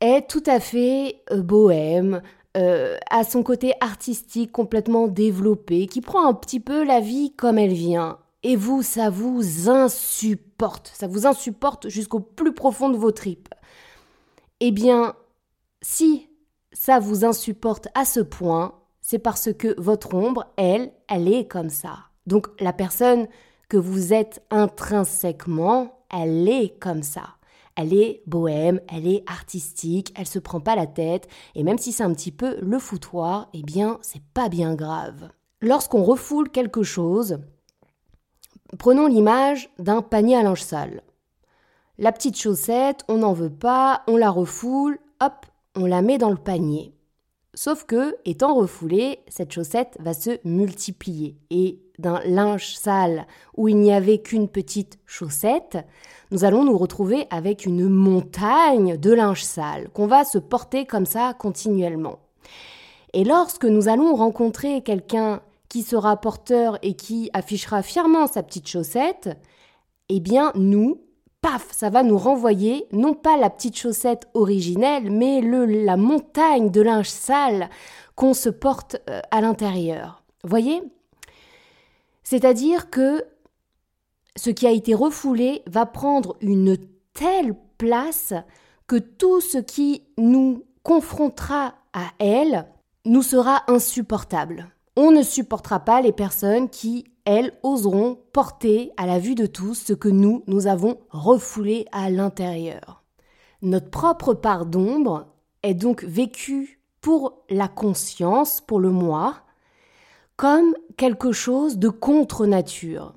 est 0.00 0.28
tout 0.28 0.42
à 0.46 0.60
fait 0.60 1.22
euh, 1.30 1.42
bohème, 1.42 2.22
euh, 2.56 2.96
à 3.10 3.24
son 3.24 3.42
côté 3.42 3.74
artistique 3.80 4.52
complètement 4.52 5.08
développé, 5.08 5.86
qui 5.86 6.00
prend 6.00 6.26
un 6.26 6.34
petit 6.34 6.60
peu 6.60 6.84
la 6.84 7.00
vie 7.00 7.32
comme 7.36 7.58
elle 7.58 7.74
vient. 7.74 8.18
Et 8.42 8.56
vous, 8.56 8.82
ça 8.82 9.10
vous 9.10 9.68
insupporte, 9.68 10.92
ça 10.94 11.06
vous 11.06 11.26
insupporte 11.26 11.88
jusqu'au 11.88 12.20
plus 12.20 12.54
profond 12.54 12.88
de 12.88 12.96
vos 12.96 13.12
tripes. 13.12 13.48
Eh 14.60 14.70
bien, 14.70 15.14
si 15.82 16.28
ça 16.72 16.98
vous 16.98 17.24
insupporte 17.24 17.88
à 17.94 18.04
ce 18.04 18.20
point, 18.20 18.74
c'est 19.00 19.18
parce 19.18 19.52
que 19.52 19.80
votre 19.80 20.14
ombre, 20.14 20.46
elle, 20.56 20.92
elle 21.08 21.32
est 21.32 21.46
comme 21.46 21.70
ça. 21.70 21.98
Donc 22.26 22.48
la 22.60 22.72
personne 22.72 23.28
que 23.68 23.76
vous 23.76 24.12
êtes 24.12 24.42
intrinsèquement, 24.50 26.00
elle 26.10 26.48
est 26.48 26.78
comme 26.80 27.02
ça. 27.02 27.35
Elle 27.76 27.92
est 27.92 28.22
bohème, 28.26 28.80
elle 28.88 29.06
est 29.06 29.22
artistique, 29.26 30.12
elle 30.16 30.26
se 30.26 30.38
prend 30.38 30.60
pas 30.60 30.74
la 30.74 30.86
tête, 30.86 31.28
et 31.54 31.62
même 31.62 31.78
si 31.78 31.92
c'est 31.92 32.02
un 32.02 32.12
petit 32.12 32.32
peu 32.32 32.58
le 32.60 32.78
foutoir, 32.78 33.48
eh 33.52 33.62
bien, 33.62 33.98
c'est 34.00 34.22
pas 34.34 34.48
bien 34.48 34.74
grave. 34.74 35.28
Lorsqu'on 35.60 36.02
refoule 36.02 36.50
quelque 36.50 36.82
chose, 36.82 37.38
prenons 38.78 39.06
l'image 39.06 39.70
d'un 39.78 40.00
panier 40.00 40.36
à 40.36 40.42
linge 40.42 40.62
sale. 40.62 41.02
La 41.98 42.12
petite 42.12 42.38
chaussette, 42.38 43.04
on 43.08 43.18
n'en 43.18 43.32
veut 43.32 43.52
pas, 43.52 44.02
on 44.06 44.16
la 44.16 44.30
refoule, 44.30 44.98
hop, 45.20 45.46
on 45.74 45.86
la 45.86 46.02
met 46.02 46.18
dans 46.18 46.30
le 46.30 46.36
panier. 46.36 46.94
Sauf 47.54 47.84
que, 47.84 48.16
étant 48.26 48.54
refoulée, 48.54 49.20
cette 49.28 49.52
chaussette 49.52 49.96
va 50.00 50.12
se 50.12 50.38
multiplier. 50.44 51.38
Et 51.48 51.80
d'un 51.98 52.20
linge 52.24 52.76
sale 52.76 53.26
où 53.56 53.68
il 53.68 53.76
n'y 53.76 53.92
avait 53.92 54.18
qu'une 54.18 54.48
petite 54.48 54.98
chaussette, 55.06 55.78
nous 56.30 56.44
allons 56.44 56.64
nous 56.64 56.76
retrouver 56.76 57.26
avec 57.30 57.66
une 57.66 57.88
montagne 57.88 58.96
de 58.96 59.12
linge 59.12 59.44
sale 59.44 59.88
qu'on 59.90 60.06
va 60.06 60.24
se 60.24 60.38
porter 60.38 60.86
comme 60.86 61.06
ça 61.06 61.34
continuellement. 61.34 62.18
Et 63.12 63.24
lorsque 63.24 63.64
nous 63.64 63.88
allons 63.88 64.14
rencontrer 64.14 64.82
quelqu'un 64.82 65.40
qui 65.68 65.82
sera 65.82 66.16
porteur 66.16 66.78
et 66.82 66.94
qui 66.94 67.30
affichera 67.32 67.82
fièrement 67.82 68.26
sa 68.26 68.42
petite 68.42 68.68
chaussette, 68.68 69.36
eh 70.08 70.20
bien 70.20 70.52
nous, 70.54 71.00
paf, 71.40 71.66
ça 71.70 71.90
va 71.90 72.02
nous 72.02 72.18
renvoyer 72.18 72.86
non 72.92 73.14
pas 73.14 73.36
la 73.36 73.50
petite 73.50 73.76
chaussette 73.76 74.28
originelle, 74.34 75.10
mais 75.10 75.40
le, 75.40 75.64
la 75.64 75.96
montagne 75.96 76.70
de 76.70 76.80
linge 76.80 77.08
sale 77.08 77.70
qu'on 78.14 78.34
se 78.34 78.48
porte 78.48 78.96
euh, 79.10 79.20
à 79.30 79.40
l'intérieur. 79.40 80.22
Voyez? 80.44 80.82
C'est-à-dire 82.28 82.90
que 82.90 83.24
ce 84.34 84.50
qui 84.50 84.66
a 84.66 84.72
été 84.72 84.94
refoulé 84.94 85.62
va 85.68 85.86
prendre 85.86 86.36
une 86.40 86.76
telle 87.12 87.54
place 87.78 88.34
que 88.88 88.96
tout 88.96 89.40
ce 89.40 89.58
qui 89.58 90.02
nous 90.18 90.64
confrontera 90.82 91.74
à 91.92 92.06
elle 92.18 92.66
nous 93.04 93.22
sera 93.22 93.62
insupportable. 93.68 94.66
On 94.96 95.12
ne 95.12 95.22
supportera 95.22 95.78
pas 95.78 96.00
les 96.00 96.10
personnes 96.12 96.68
qui, 96.68 97.04
elles, 97.24 97.52
oseront 97.62 98.18
porter 98.32 98.90
à 98.96 99.06
la 99.06 99.20
vue 99.20 99.36
de 99.36 99.46
tous 99.46 99.76
ce 99.76 99.92
que 99.92 100.08
nous, 100.08 100.42
nous 100.48 100.66
avons 100.66 100.98
refoulé 101.10 101.86
à 101.92 102.10
l'intérieur. 102.10 103.04
Notre 103.62 103.90
propre 103.90 104.34
part 104.34 104.66
d'ombre 104.66 105.28
est 105.62 105.74
donc 105.74 106.02
vécue 106.02 106.80
pour 107.00 107.44
la 107.50 107.68
conscience, 107.68 108.60
pour 108.60 108.80
le 108.80 108.90
moi, 108.90 109.45
comme 110.36 110.74
quelque 110.96 111.32
chose 111.32 111.78
de 111.78 111.88
contre-nature. 111.88 113.14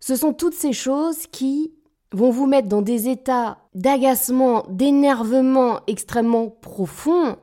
Ce 0.00 0.16
sont 0.16 0.32
toutes 0.32 0.54
ces 0.54 0.72
choses 0.72 1.26
qui 1.26 1.72
vont 2.12 2.30
vous 2.30 2.46
mettre 2.46 2.68
dans 2.68 2.82
des 2.82 3.08
états 3.08 3.58
d'agacement, 3.74 4.64
d'énervement 4.68 5.80
extrêmement 5.86 6.48
profonds, 6.48 7.36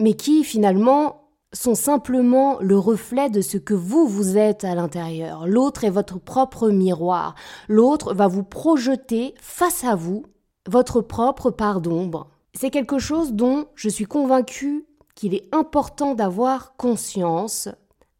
mais 0.00 0.14
qui 0.14 0.44
finalement 0.44 1.20
sont 1.52 1.74
simplement 1.74 2.58
le 2.60 2.78
reflet 2.78 3.28
de 3.28 3.40
ce 3.40 3.58
que 3.58 3.74
vous 3.74 4.06
vous 4.06 4.36
êtes 4.36 4.64
à 4.64 4.74
l'intérieur. 4.74 5.46
L'autre 5.48 5.84
est 5.84 5.90
votre 5.90 6.18
propre 6.18 6.70
miroir. 6.70 7.34
L'autre 7.68 8.14
va 8.14 8.28
vous 8.28 8.44
projeter 8.44 9.34
face 9.40 9.84
à 9.84 9.96
vous 9.96 10.24
votre 10.68 11.00
propre 11.00 11.50
part 11.50 11.80
d'ombre. 11.80 12.28
C'est 12.54 12.70
quelque 12.70 12.98
chose 12.98 13.32
dont 13.32 13.66
je 13.74 13.88
suis 13.88 14.04
convaincue 14.04 14.86
qu'il 15.14 15.34
est 15.34 15.48
important 15.52 16.14
d'avoir 16.14 16.76
conscience 16.76 17.68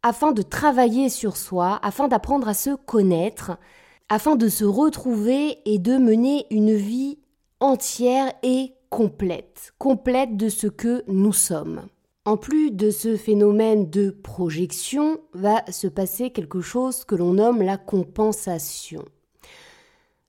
afin 0.03 0.31
de 0.31 0.41
travailler 0.41 1.09
sur 1.09 1.37
soi, 1.37 1.79
afin 1.83 2.07
d'apprendre 2.07 2.47
à 2.47 2.53
se 2.53 2.75
connaître, 2.75 3.57
afin 4.09 4.35
de 4.35 4.49
se 4.49 4.65
retrouver 4.65 5.59
et 5.65 5.79
de 5.79 5.97
mener 5.97 6.45
une 6.49 6.73
vie 6.73 7.19
entière 7.59 8.31
et 8.43 8.73
complète, 8.89 9.73
complète 9.77 10.35
de 10.35 10.49
ce 10.49 10.67
que 10.67 11.03
nous 11.07 11.33
sommes. 11.33 11.83
En 12.25 12.37
plus 12.37 12.71
de 12.71 12.91
ce 12.91 13.17
phénomène 13.17 13.89
de 13.89 14.11
projection, 14.11 15.19
va 15.33 15.63
se 15.71 15.87
passer 15.87 16.29
quelque 16.29 16.61
chose 16.61 17.03
que 17.03 17.15
l'on 17.15 17.33
nomme 17.33 17.61
la 17.61 17.77
compensation. 17.77 19.05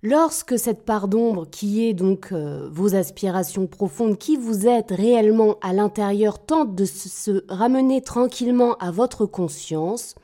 Lorsque 0.04 0.58
cette 0.58 0.84
part 0.84 1.06
d'ombre, 1.06 1.46
qui 1.48 1.86
est 1.86 1.94
donc 1.94 2.32
euh, 2.32 2.68
vos 2.72 2.96
aspirations 2.96 3.68
profondes, 3.68 4.18
qui 4.18 4.36
vous 4.36 4.66
êtes 4.66 4.90
réellement 4.90 5.58
à 5.60 5.72
l'intérieur, 5.72 6.44
tente 6.44 6.74
de 6.74 6.84
se 6.84 7.44
ramener 7.48 8.02
tranquillement 8.02 8.74
à 8.78 8.90
votre 8.90 9.26
conscience, 9.26 10.16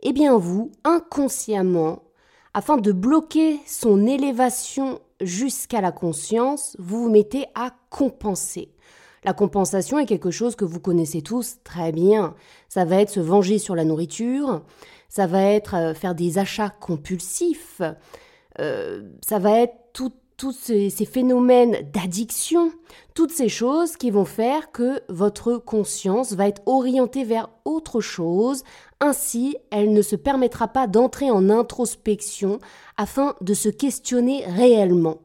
eh 0.00 0.14
bien 0.14 0.38
vous, 0.38 0.72
inconsciemment, 0.84 2.04
afin 2.54 2.78
de 2.78 2.90
bloquer 2.90 3.60
son 3.66 4.06
élévation 4.06 4.98
jusqu'à 5.20 5.82
la 5.82 5.92
conscience, 5.92 6.74
vous 6.78 7.02
vous 7.02 7.10
mettez 7.10 7.44
à 7.54 7.74
compenser. 7.90 8.70
La 9.24 9.34
compensation 9.34 9.98
est 9.98 10.06
quelque 10.06 10.30
chose 10.30 10.56
que 10.56 10.64
vous 10.64 10.80
connaissez 10.80 11.20
tous 11.20 11.56
très 11.64 11.92
bien. 11.92 12.34
Ça 12.70 12.86
va 12.86 12.96
être 12.96 13.10
se 13.10 13.20
venger 13.20 13.58
sur 13.58 13.74
la 13.74 13.84
nourriture, 13.84 14.62
ça 15.10 15.26
va 15.26 15.42
être 15.42 15.74
euh, 15.74 15.92
faire 15.92 16.14
des 16.14 16.38
achats 16.38 16.70
compulsifs, 16.70 17.82
ça 18.58 19.38
va 19.38 19.60
être 19.60 19.74
tous 19.92 20.52
ces, 20.52 20.90
ces, 20.90 21.04
phénomènes 21.04 21.88
d'addiction, 21.92 22.72
toutes 23.14 23.30
ces 23.30 23.48
choses 23.48 23.96
qui 23.96 24.10
vont 24.10 24.24
faire 24.24 24.72
que 24.72 25.00
votre 25.08 25.56
conscience 25.56 26.32
va 26.32 26.48
être 26.48 26.62
orientée 26.66 27.22
vers 27.22 27.48
autre 27.64 28.00
chose, 28.00 28.64
ainsi 29.00 29.56
elle 29.70 29.92
ne 29.92 30.02
se 30.02 30.16
permettra 30.16 30.68
pas 30.68 30.88
d'entrer 30.88 31.30
en 31.30 31.48
introspection 31.48 32.58
afin 32.96 33.36
de 33.40 33.54
se 33.54 33.68
questionner 33.68 34.44
réellement. 34.46 35.18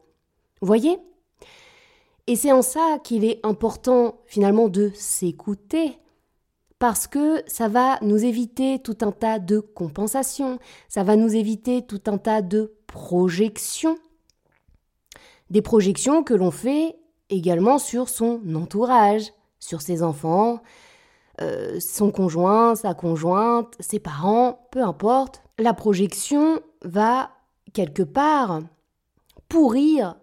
Voyez? 0.61 0.97
Et 2.27 2.35
c'est 2.35 2.51
en 2.51 2.61
ça 2.61 2.99
qu'il 3.03 3.23
est 3.23 3.39
important 3.45 4.19
finalement 4.25 4.67
de 4.67 4.91
s'écouter, 4.95 5.97
parce 6.79 7.07
que 7.07 7.43
ça 7.47 7.67
va 7.67 7.97
nous 8.01 8.23
éviter 8.23 8.79
tout 8.79 8.97
un 9.01 9.11
tas 9.11 9.39
de 9.39 9.59
compensations, 9.59 10.59
ça 10.87 11.03
va 11.03 11.15
nous 11.15 11.35
éviter 11.35 11.81
tout 11.85 12.01
un 12.07 12.17
tas 12.17 12.41
de 12.41 12.75
projections, 12.87 13.97
des 15.49 15.61
projections 15.61 16.23
que 16.23 16.33
l'on 16.33 16.51
fait 16.51 16.97
également 17.29 17.79
sur 17.79 18.09
son 18.09 18.41
entourage, 18.55 19.33
sur 19.59 19.81
ses 19.81 20.03
enfants, 20.03 20.61
euh, 21.41 21.79
son 21.79 22.11
conjoint, 22.11 22.75
sa 22.75 22.93
conjointe, 22.93 23.75
ses 23.79 23.99
parents, 23.99 24.67
peu 24.71 24.83
importe. 24.83 25.41
La 25.57 25.73
projection 25.73 26.61
va 26.83 27.31
quelque 27.73 28.03
part 28.03 28.61
pourrir 29.49 30.15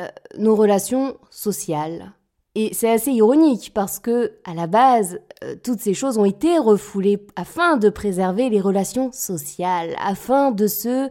euh, 0.00 0.08
nos 0.38 0.56
relations 0.56 1.16
sociales. 1.30 2.12
Et 2.54 2.74
c'est 2.74 2.90
assez 2.90 3.12
ironique 3.12 3.72
parce 3.74 3.98
que, 3.98 4.32
à 4.44 4.54
la 4.54 4.66
base, 4.66 5.20
euh, 5.42 5.56
toutes 5.62 5.80
ces 5.80 5.94
choses 5.94 6.18
ont 6.18 6.26
été 6.26 6.58
refoulées 6.58 7.26
afin 7.34 7.78
de 7.78 7.88
préserver 7.88 8.50
les 8.50 8.60
relations 8.60 9.10
sociales, 9.10 9.94
afin 9.98 10.50
de 10.50 10.66
se 10.66 11.08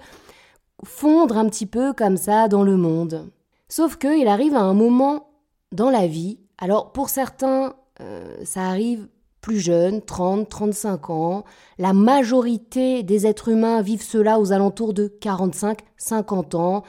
fondre 0.84 1.38
un 1.38 1.50
petit 1.50 1.66
peu 1.66 1.94
comme 1.94 2.18
ça 2.18 2.48
dans 2.48 2.64
le 2.64 2.78
monde. 2.78 3.32
Sauf 3.70 3.98
qu'il 3.98 4.28
arrive 4.28 4.56
à 4.56 4.62
un 4.62 4.74
moment 4.74 5.30
dans 5.72 5.90
la 5.90 6.06
vie, 6.06 6.38
alors 6.60 6.92
pour 6.92 7.10
certains, 7.10 7.74
euh, 8.02 8.38
ça 8.44 8.68
arrive 8.68 9.08
plus 9.42 9.60
jeune, 9.60 10.02
30, 10.02 10.48
35 10.48 11.10
ans. 11.10 11.44
La 11.80 11.94
majorité 11.94 13.02
des 13.02 13.26
êtres 13.26 13.50
humains 13.50 13.82
vivent 13.82 14.04
cela 14.04 14.40
aux 14.40 14.52
alentours 14.52 14.94
de 14.94 15.08
45, 15.08 15.80
50 15.98 16.54
ans. 16.54 16.84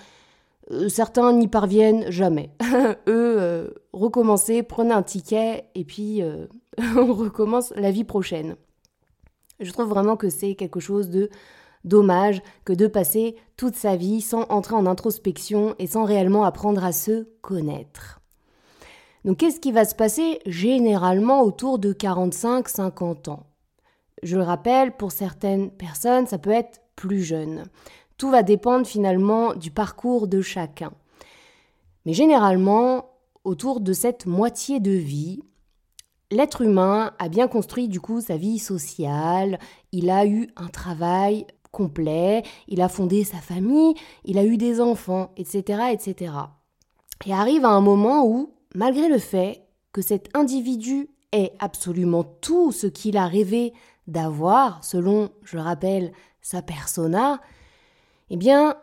Euh, 0.71 0.90
certains 0.90 1.32
n'y 1.32 1.49
parviennent 1.49 2.11
jamais. 2.11 2.50
Eux, 3.09 3.75
recommencer, 4.02 4.62
prenez 4.62 4.92
un 4.92 5.02
ticket 5.02 5.64
et 5.75 5.85
puis 5.85 6.23
euh, 6.23 6.47
on 6.97 7.12
recommence 7.15 7.73
la 7.76 7.91
vie 7.91 8.04
prochaine. 8.04 8.56
Je 9.60 9.71
trouve 9.71 9.88
vraiment 9.88 10.17
que 10.17 10.28
c'est 10.28 10.54
quelque 10.54 10.80
chose 10.80 11.08
de 11.08 11.30
dommage 11.84 12.43
que 12.65 12.73
de 12.73 12.86
passer 12.86 13.36
toute 13.56 13.75
sa 13.75 13.97
vie 13.97 14.21
sans 14.21 14.43
entrer 14.49 14.75
en 14.75 14.86
introspection 14.86 15.75
et 15.78 15.86
sans 15.86 16.04
réellement 16.04 16.45
apprendre 16.45 16.84
à 16.84 16.93
se 16.93 17.28
connaître. 17.41 18.21
Donc 19.25 19.38
qu'est-ce 19.38 19.60
qui 19.60 19.73
va 19.73 19.84
se 19.84 19.95
passer 19.95 20.41
généralement 20.47 21.43
autour 21.43 21.78
de 21.78 21.93
45-50 21.93 23.30
ans? 23.30 23.47
Je 24.23 24.36
le 24.36 24.43
rappelle, 24.43 24.97
pour 24.97 25.12
certaines 25.12 25.71
personnes, 25.71 26.26
ça 26.26 26.38
peut 26.38 26.50
être 26.50 26.80
plus 26.97 27.23
jeune. 27.23 27.65
Tout 28.19 28.30
va 28.30 28.43
dépendre 28.43 28.86
finalement 28.86 29.54
du 29.54 29.71
parcours 29.71 30.28
de 30.28 30.41
chacun. 30.41 30.93
Mais 32.04 32.12
généralement, 32.12 33.11
autour 33.45 33.81
de 33.81 33.93
cette 33.93 34.26
moitié 34.26 34.81
de 34.81 34.91
vie, 34.91 35.41
l'être 36.31 36.63
humain 36.63 37.13
a 37.19 37.28
bien 37.28 37.49
construit 37.49 37.89
du 37.89 38.00
coup 38.00 38.21
sa 38.21 38.37
vie 38.37 38.59
sociale, 38.59 39.59
il 39.93 40.11
a 40.11 40.26
eu 40.26 40.49
un 40.57 40.69
travail 40.69 41.47
complet, 41.71 42.43
il 42.69 42.81
a 42.81 42.89
fondé 42.89 43.25
sa 43.25 43.39
famille, 43.39 43.95
il 44.25 44.39
a 44.39 44.45
eu 44.45 44.57
des 44.57 44.81
enfants, 44.81 45.31
etc., 45.37 45.85
etc. 45.93 46.35
Et 47.26 47.33
arrive 47.33 47.65
à 47.65 47.71
un 47.71 47.81
moment 47.81 48.26
où, 48.26 48.55
malgré 48.75 49.09
le 49.09 49.19
fait 49.19 49.63
que 49.93 50.02
cet 50.02 50.35
individu 50.37 51.09
ait 51.33 51.52
absolument 51.59 52.25
tout 52.25 52.73
ce 52.73 52.87
qu'il 52.87 53.17
a 53.17 53.26
rêvé 53.26 53.73
d'avoir, 54.07 54.85
selon, 54.85 55.31
je 55.43 55.57
le 55.57 55.63
rappelle, 55.63 56.13
sa 56.41 56.61
persona, 56.61 57.41
eh 58.31 58.37
bien, 58.37 58.76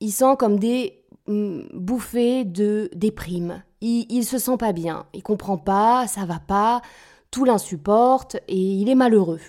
il 0.00 0.12
sent 0.12 0.36
comme 0.38 0.58
des 0.58 1.04
mm, 1.28 1.60
bouffées 1.74 2.44
de 2.44 2.90
déprime. 2.94 3.62
Il, 3.80 4.06
il 4.10 4.24
se 4.24 4.38
sent 4.38 4.56
pas 4.58 4.72
bien, 4.72 5.06
il 5.14 5.22
comprend 5.22 5.58
pas, 5.58 6.06
ça 6.08 6.24
va 6.24 6.40
pas, 6.40 6.82
tout 7.30 7.44
l'insupporte 7.44 8.36
et 8.48 8.56
il 8.56 8.88
est 8.88 8.94
malheureux. 8.94 9.40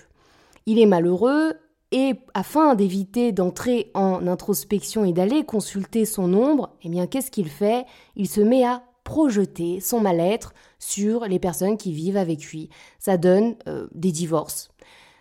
Il 0.65 0.77
est 0.79 0.85
malheureux 0.85 1.53
et 1.91 2.13
afin 2.35 2.75
d'éviter 2.75 3.31
d'entrer 3.31 3.89
en 3.95 4.27
introspection 4.27 5.05
et 5.05 5.13
d'aller 5.13 5.43
consulter 5.43 6.05
son 6.05 6.33
ombre, 6.33 6.75
eh 6.83 6.89
bien 6.89 7.07
qu'est-ce 7.07 7.31
qu'il 7.31 7.49
fait? 7.49 7.85
Il 8.15 8.27
se 8.27 8.41
met 8.41 8.63
à 8.63 8.83
projeter 9.03 9.79
son 9.79 9.99
mal-être 9.99 10.53
sur 10.77 11.25
les 11.25 11.39
personnes 11.39 11.77
qui 11.77 11.93
vivent 11.93 12.17
avec 12.17 12.45
lui. 12.45 12.69
Ça 12.99 13.17
donne 13.17 13.55
euh, 13.67 13.87
des 13.95 14.11
divorces. 14.11 14.69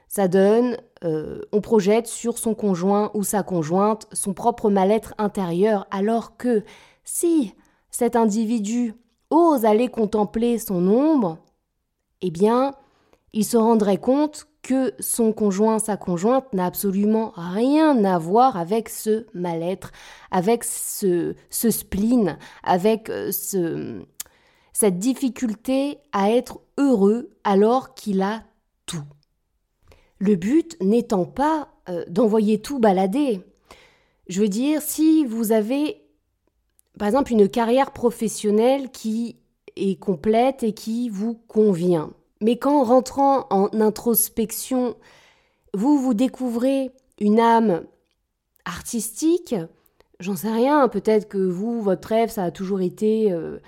Ça 0.09 0.29
donne, 0.29 0.77
euh, 1.05 1.43
on 1.53 1.61
projette 1.61 2.07
sur 2.07 2.39
son 2.39 2.55
conjoint 2.55 3.11
ou 3.15 3.23
sa 3.23 3.43
conjointe 3.43 4.09
son 4.13 4.35
propre 4.35 4.71
mal-être 4.71 5.15
intérieur, 5.19 5.87
alors 5.91 6.37
que 6.37 6.65
si 7.05 7.55
cet 7.91 8.17
individu 8.17 8.95
ose 9.31 9.65
aller 9.65 9.89
contempler 9.89 10.59
son 10.59 10.87
ombre, 10.89 11.39
eh 12.21 12.31
bien, 12.31 12.75
il 13.33 13.45
se 13.45 13.57
rendrait 13.57 13.99
compte 13.99 14.49
que 14.63 14.93
son 14.99 15.33
conjoint, 15.33 15.79
sa 15.79 15.97
conjointe 15.97 16.53
n'a 16.53 16.67
absolument 16.67 17.33
rien 17.37 18.05
à 18.05 18.19
voir 18.19 18.57
avec 18.57 18.89
ce 18.89 19.27
mal-être, 19.35 19.93
avec 20.31 20.65
ce, 20.65 21.35
spleen, 21.51 22.39
avec 22.65 23.09
euh, 23.09 23.31
ce, 23.31 24.03
cette 24.73 24.99
difficulté 24.99 25.99
à 26.13 26.31
être 26.31 26.61
heureux 26.77 27.31
alors 27.45 27.95
qu'il 27.95 28.21
a 28.23 28.43
tout. 28.87 29.05
Le 30.19 30.35
but 30.35 30.77
n'étant 30.81 31.25
pas 31.25 31.69
euh, 31.89 32.05
d'envoyer 32.09 32.61
tout 32.61 32.79
balader. 32.79 33.41
Je 34.29 34.41
veux 34.41 34.49
dire, 34.49 34.83
si 34.83 35.25
vous 35.25 35.53
avez, 35.53 36.03
par 36.99 37.09
exemple, 37.09 37.33
une 37.33 37.49
carrière 37.49 37.93
professionnelle 37.93 38.91
qui 38.91 39.37
est 39.77 39.99
complète 39.99 40.63
et 40.63 40.73
qui 40.73 41.09
vous 41.09 41.35
convient, 41.35 42.11
mais 42.41 42.59
qu'en 42.59 42.83
rentrant 42.83 43.47
en 43.51 43.69
introspection, 43.81 44.97
vous 45.75 45.99
vous 45.99 46.15
découvrez 46.15 46.91
une 47.21 47.41
âme 47.41 47.85
artistique, 48.65 49.55
j'en 50.21 50.37
sais 50.37 50.51
rien, 50.51 50.89
peut-être 50.89 51.29
que 51.29 51.39
vous, 51.39 51.81
votre 51.81 52.09
rêve, 52.09 52.31
ça 52.31 52.45
a 52.45 52.51
toujours 52.51 52.81
été, 52.81 53.33
euh, 53.33 53.59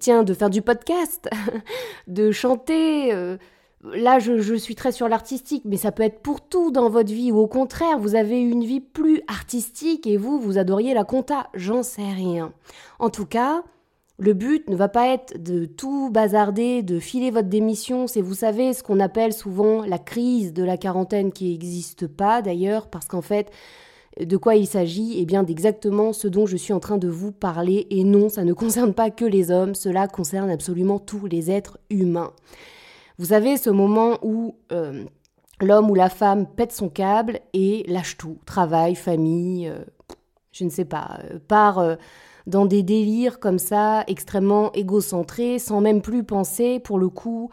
tiens, 0.00 0.24
de 0.24 0.34
faire 0.34 0.50
du 0.50 0.62
podcast, 0.62 1.28
de 2.08 2.32
chanter, 2.32 3.12
euh, 3.12 3.36
Là, 3.84 4.20
je, 4.20 4.54
suis 4.54 4.76
très 4.76 4.92
sur 4.92 5.08
l'artistique, 5.08 5.64
mais 5.64 5.76
ça 5.76 5.90
peut 5.90 6.04
être 6.04 6.20
pour 6.20 6.40
tout 6.40 6.70
dans 6.70 6.88
votre 6.88 7.12
vie, 7.12 7.32
ou 7.32 7.38
au 7.38 7.48
contraire, 7.48 7.98
vous 7.98 8.14
avez 8.14 8.38
une 8.40 8.64
vie 8.64 8.80
plus 8.80 9.22
artistique 9.26 10.06
et 10.06 10.16
vous, 10.16 10.38
vous 10.38 10.56
adoriez 10.56 10.94
la 10.94 11.02
compta. 11.02 11.48
J'en 11.54 11.82
sais 11.82 12.12
rien. 12.12 12.52
En 13.00 13.10
tout 13.10 13.26
cas, 13.26 13.64
le 14.18 14.34
but 14.34 14.68
ne 14.70 14.76
va 14.76 14.88
pas 14.88 15.08
être 15.08 15.42
de 15.42 15.64
tout 15.64 16.10
bazarder, 16.10 16.84
de 16.84 17.00
filer 17.00 17.32
votre 17.32 17.48
démission. 17.48 18.06
C'est, 18.06 18.20
vous 18.20 18.34
savez, 18.34 18.72
ce 18.72 18.84
qu'on 18.84 19.00
appelle 19.00 19.32
souvent 19.32 19.84
la 19.84 19.98
crise 19.98 20.52
de 20.52 20.62
la 20.62 20.76
quarantaine 20.76 21.32
qui 21.32 21.50
n'existe 21.50 22.06
pas 22.06 22.40
d'ailleurs, 22.40 22.86
parce 22.86 23.06
qu'en 23.06 23.22
fait, 23.22 23.50
de 24.20 24.36
quoi 24.36 24.54
il 24.54 24.68
s'agit? 24.68 25.14
Eh 25.18 25.24
bien, 25.24 25.42
d'exactement 25.42 26.12
ce 26.12 26.28
dont 26.28 26.46
je 26.46 26.56
suis 26.56 26.72
en 26.72 26.80
train 26.80 26.98
de 26.98 27.08
vous 27.08 27.32
parler. 27.32 27.88
Et 27.90 28.04
non, 28.04 28.28
ça 28.28 28.44
ne 28.44 28.52
concerne 28.52 28.94
pas 28.94 29.10
que 29.10 29.24
les 29.24 29.50
hommes, 29.50 29.74
cela 29.74 30.06
concerne 30.06 30.50
absolument 30.50 31.00
tous 31.00 31.26
les 31.26 31.50
êtres 31.50 31.78
humains. 31.90 32.32
Vous 33.22 33.32
avez 33.32 33.56
ce 33.56 33.70
moment 33.70 34.18
où 34.22 34.56
euh, 34.72 35.04
l'homme 35.60 35.92
ou 35.92 35.94
la 35.94 36.08
femme 36.08 36.44
pète 36.44 36.72
son 36.72 36.88
câble 36.88 37.38
et 37.52 37.84
lâche 37.86 38.16
tout, 38.16 38.38
travail, 38.46 38.96
famille, 38.96 39.68
euh, 39.68 39.84
je 40.50 40.64
ne 40.64 40.70
sais 40.70 40.84
pas, 40.84 41.20
euh, 41.22 41.38
part 41.38 41.98
dans 42.48 42.66
des 42.66 42.82
délires 42.82 43.38
comme 43.38 43.60
ça, 43.60 44.02
extrêmement 44.08 44.72
égocentrés, 44.72 45.60
sans 45.60 45.80
même 45.80 46.02
plus 46.02 46.24
penser, 46.24 46.80
pour 46.80 46.98
le 46.98 47.08
coup, 47.08 47.50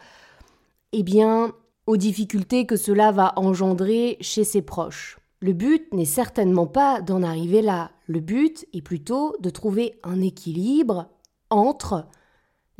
eh 0.90 1.04
bien, 1.04 1.52
aux 1.86 1.96
difficultés 1.96 2.66
que 2.66 2.74
cela 2.74 3.12
va 3.12 3.32
engendrer 3.36 4.16
chez 4.20 4.42
ses 4.42 4.62
proches. 4.62 5.20
Le 5.38 5.52
but 5.52 5.94
n'est 5.94 6.04
certainement 6.04 6.66
pas 6.66 7.00
d'en 7.00 7.22
arriver 7.22 7.62
là. 7.62 7.92
Le 8.08 8.18
but 8.18 8.66
est 8.72 8.82
plutôt 8.82 9.36
de 9.38 9.50
trouver 9.50 10.00
un 10.02 10.20
équilibre 10.20 11.06
entre 11.48 12.08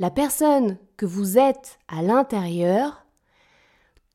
la 0.00 0.10
personne 0.10 0.78
que 0.96 1.04
vous 1.04 1.36
êtes 1.36 1.78
à 1.86 2.02
l'intérieur, 2.02 3.04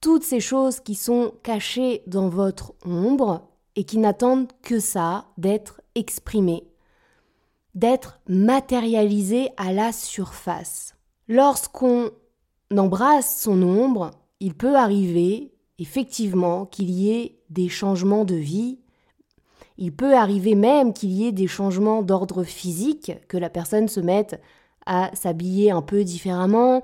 toutes 0.02 0.24
ces 0.24 0.40
choses 0.40 0.80
qui 0.80 0.96
sont 0.96 1.36
cachées 1.44 2.02
dans 2.08 2.28
votre 2.28 2.74
ombre 2.84 3.48
et 3.76 3.84
qui 3.84 4.00
n'attendent 4.00 4.52
que 4.64 4.80
ça 4.80 5.28
d'être 5.38 5.82
exprimées, 5.94 6.64
d'être 7.76 8.20
matérialisées 8.28 9.50
à 9.58 9.74
la 9.74 9.92
surface. 9.92 10.96
Lorsqu'on 11.28 12.10
embrasse 12.76 13.42
son 13.42 13.62
ombre, 13.62 14.10
il 14.40 14.56
peut 14.56 14.76
arriver 14.76 15.54
effectivement 15.78 16.66
qu'il 16.66 16.90
y 16.90 17.12
ait 17.12 17.38
des 17.52 17.70
changements 17.70 18.26
de 18.26 18.36
vie. 18.36 18.80
Il 19.78 19.96
peut 19.96 20.16
arriver 20.16 20.56
même 20.56 20.94
qu'il 20.94 21.12
y 21.12 21.28
ait 21.28 21.32
des 21.32 21.48
changements 21.48 22.02
d'ordre 22.02 22.44
physique, 22.44 23.12
que 23.28 23.38
la 23.38 23.52
personne 23.52 23.88
se 23.88 24.00
mette 24.00 24.42
à 24.86 25.12
s'habiller 25.14 25.72
un 25.72 25.82
peu 25.82 26.04
différemment, 26.04 26.84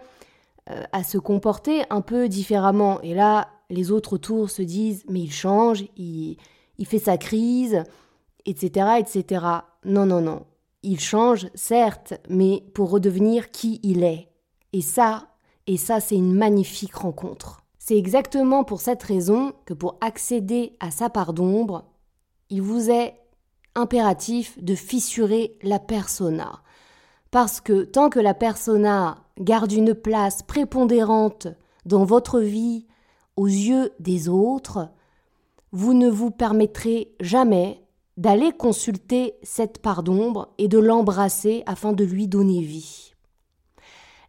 euh, 0.69 0.83
à 0.91 1.03
se 1.03 1.17
comporter 1.17 1.83
un 1.89 2.01
peu 2.01 2.27
différemment. 2.29 3.01
Et 3.01 3.13
là, 3.13 3.49
les 3.69 3.91
autres 3.91 4.13
autour 4.13 4.49
se 4.49 4.61
disent 4.61 5.03
mais 5.09 5.21
il 5.21 5.31
change, 5.31 5.83
il, 5.97 6.37
il 6.77 6.85
fait 6.85 6.99
sa 6.99 7.17
crise, 7.17 7.83
etc., 8.45 8.99
etc. 8.99 9.45
Non, 9.85 10.05
non, 10.05 10.21
non. 10.21 10.45
Il 10.83 10.99
change, 10.99 11.47
certes, 11.53 12.13
mais 12.27 12.63
pour 12.73 12.89
redevenir 12.89 13.51
qui 13.51 13.79
il 13.83 14.03
est. 14.03 14.29
Et 14.73 14.81
ça, 14.81 15.27
et 15.67 15.77
ça, 15.77 15.99
c'est 15.99 16.15
une 16.15 16.33
magnifique 16.33 16.95
rencontre. 16.95 17.61
C'est 17.77 17.97
exactement 17.97 18.63
pour 18.63 18.81
cette 18.81 19.03
raison 19.03 19.53
que 19.65 19.73
pour 19.73 19.97
accéder 20.01 20.73
à 20.79 20.91
sa 20.91 21.09
part 21.09 21.33
d'ombre, 21.33 21.85
il 22.49 22.61
vous 22.61 22.89
est 22.89 23.15
impératif 23.75 24.61
de 24.61 24.75
fissurer 24.75 25.57
la 25.63 25.79
persona. 25.79 26.61
Parce 27.32 27.62
que 27.62 27.84
tant 27.84 28.10
que 28.10 28.20
la 28.20 28.34
persona 28.34 29.24
garde 29.39 29.72
une 29.72 29.96
place 29.96 30.44
prépondérante 30.44 31.48
dans 31.86 32.04
votre 32.04 32.41
vie 32.41 32.88
aux 33.38 33.48
yeux 33.48 33.91
des 34.00 34.28
autres, 34.28 34.89
vous 35.72 35.94
ne 35.94 36.10
vous 36.10 36.30
permettrez 36.30 37.15
jamais 37.22 37.82
d'aller 38.17 38.52
consulter 38.52 39.36
cette 39.41 39.80
part 39.80 40.04
d'ombre 40.04 40.54
et 40.58 40.67
de 40.67 40.78
l'embrasser 40.78 41.63
afin 41.65 41.94
de 41.94 42.04
lui 42.04 42.28
donner 42.28 42.62
vie. 42.62 43.13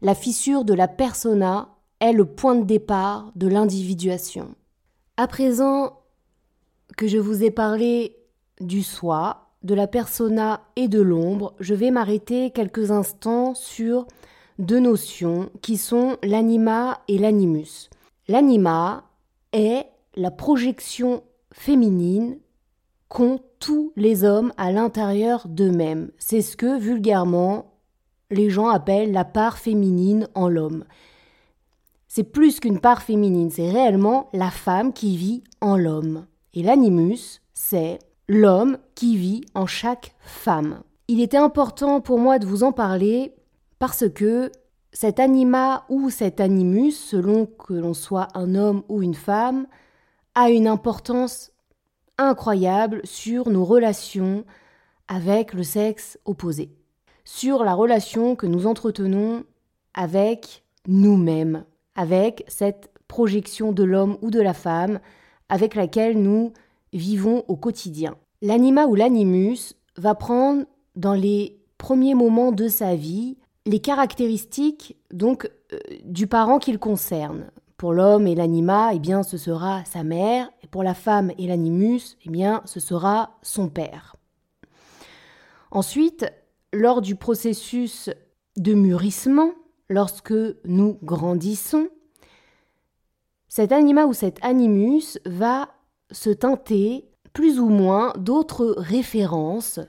La 0.00 0.14
fissure 0.14 0.64
de 0.64 0.72
la 0.72 0.88
persona 0.88 1.76
est 2.00 2.12
le 2.12 2.24
point 2.24 2.54
de 2.54 2.64
départ 2.64 3.32
de 3.34 3.48
l'individuation. 3.48 4.54
À 5.16 5.26
présent 5.26 6.00
que 6.96 7.08
je 7.08 7.18
vous 7.18 7.42
ai 7.42 7.50
parlé 7.50 8.16
du 8.60 8.82
soi, 8.82 9.41
de 9.62 9.74
la 9.74 9.86
persona 9.86 10.62
et 10.76 10.88
de 10.88 11.00
l'ombre, 11.00 11.54
je 11.60 11.74
vais 11.74 11.90
m'arrêter 11.90 12.50
quelques 12.50 12.90
instants 12.90 13.54
sur 13.54 14.06
deux 14.58 14.80
notions 14.80 15.50
qui 15.62 15.76
sont 15.76 16.16
l'anima 16.22 17.00
et 17.08 17.18
l'animus. 17.18 17.90
L'anima 18.28 19.04
est 19.52 19.86
la 20.14 20.30
projection 20.30 21.22
féminine 21.52 22.38
qu'ont 23.08 23.40
tous 23.58 23.92
les 23.96 24.24
hommes 24.24 24.52
à 24.56 24.72
l'intérieur 24.72 25.46
d'eux-mêmes. 25.48 26.10
C'est 26.18 26.42
ce 26.42 26.56
que 26.56 26.78
vulgairement 26.78 27.72
les 28.30 28.50
gens 28.50 28.68
appellent 28.68 29.12
la 29.12 29.24
part 29.24 29.58
féminine 29.58 30.28
en 30.34 30.48
l'homme 30.48 30.84
c'est 32.14 32.24
plus 32.24 32.60
qu'une 32.60 32.78
part 32.78 33.00
féminine, 33.00 33.48
c'est 33.48 33.70
réellement 33.70 34.28
la 34.34 34.50
femme 34.50 34.92
qui 34.92 35.16
vit 35.16 35.42
en 35.62 35.78
l'homme. 35.78 36.26
Et 36.52 36.62
l'animus, 36.62 37.40
c'est 37.54 38.00
l'homme 38.28 38.78
qui 38.94 39.16
vit 39.16 39.42
en 39.54 39.66
chaque 39.66 40.14
femme. 40.20 40.82
Il 41.08 41.20
était 41.20 41.36
important 41.36 42.00
pour 42.00 42.18
moi 42.18 42.38
de 42.38 42.46
vous 42.46 42.62
en 42.62 42.72
parler 42.72 43.34
parce 43.78 44.08
que 44.08 44.50
cet 44.92 45.20
anima 45.20 45.84
ou 45.88 46.10
cet 46.10 46.40
animus, 46.40 46.98
selon 46.98 47.46
que 47.46 47.74
l'on 47.74 47.94
soit 47.94 48.28
un 48.34 48.54
homme 48.54 48.82
ou 48.88 49.02
une 49.02 49.14
femme, 49.14 49.66
a 50.34 50.50
une 50.50 50.66
importance 50.66 51.52
incroyable 52.18 53.00
sur 53.04 53.50
nos 53.50 53.64
relations 53.64 54.44
avec 55.08 55.52
le 55.52 55.62
sexe 55.62 56.18
opposé, 56.24 56.70
sur 57.24 57.64
la 57.64 57.74
relation 57.74 58.36
que 58.36 58.46
nous 58.46 58.66
entretenons 58.66 59.44
avec 59.94 60.64
nous-mêmes 60.86 61.64
avec 61.94 62.44
cette 62.48 62.90
projection 63.08 63.72
de 63.72 63.84
l'homme 63.84 64.16
ou 64.22 64.30
de 64.30 64.40
la 64.40 64.54
femme 64.54 65.00
avec 65.48 65.74
laquelle 65.74 66.20
nous 66.20 66.52
vivons 66.92 67.44
au 67.48 67.56
quotidien. 67.56 68.16
L'anima 68.40 68.86
ou 68.86 68.94
l'animus 68.94 69.74
va 69.96 70.14
prendre 70.14 70.64
dans 70.96 71.14
les 71.14 71.60
premiers 71.78 72.14
moments 72.14 72.52
de 72.52 72.68
sa 72.68 72.94
vie 72.94 73.36
les 73.66 73.80
caractéristiques 73.80 74.96
donc 75.12 75.50
euh, 75.72 75.78
du 76.04 76.26
parent 76.26 76.58
qu'il 76.58 76.78
concerne. 76.78 77.50
Pour 77.76 77.92
l'homme 77.92 78.26
et 78.26 78.34
l'anima, 78.34 78.94
eh 78.94 78.98
bien 78.98 79.22
ce 79.22 79.36
sera 79.36 79.84
sa 79.84 80.04
mère 80.04 80.50
et 80.62 80.66
pour 80.68 80.82
la 80.82 80.94
femme 80.94 81.32
et 81.38 81.46
l'animus, 81.46 82.16
eh 82.24 82.30
bien 82.30 82.62
ce 82.64 82.80
sera 82.80 83.38
son 83.42 83.68
père. 83.68 84.16
Ensuite, 85.70 86.26
lors 86.72 87.00
du 87.00 87.16
processus 87.16 88.10
de 88.56 88.74
mûrissement, 88.74 89.52
lorsque 89.88 90.34
nous 90.64 90.98
grandissons, 91.02 91.88
cet 93.48 93.72
anima 93.72 94.06
ou 94.06 94.12
cet 94.12 94.42
animus 94.44 95.18
va 95.26 95.68
se 96.12 96.30
teinter 96.30 97.08
plus 97.32 97.58
ou 97.58 97.68
moins 97.68 98.12
d'autres 98.16 98.74
références. 98.76 99.80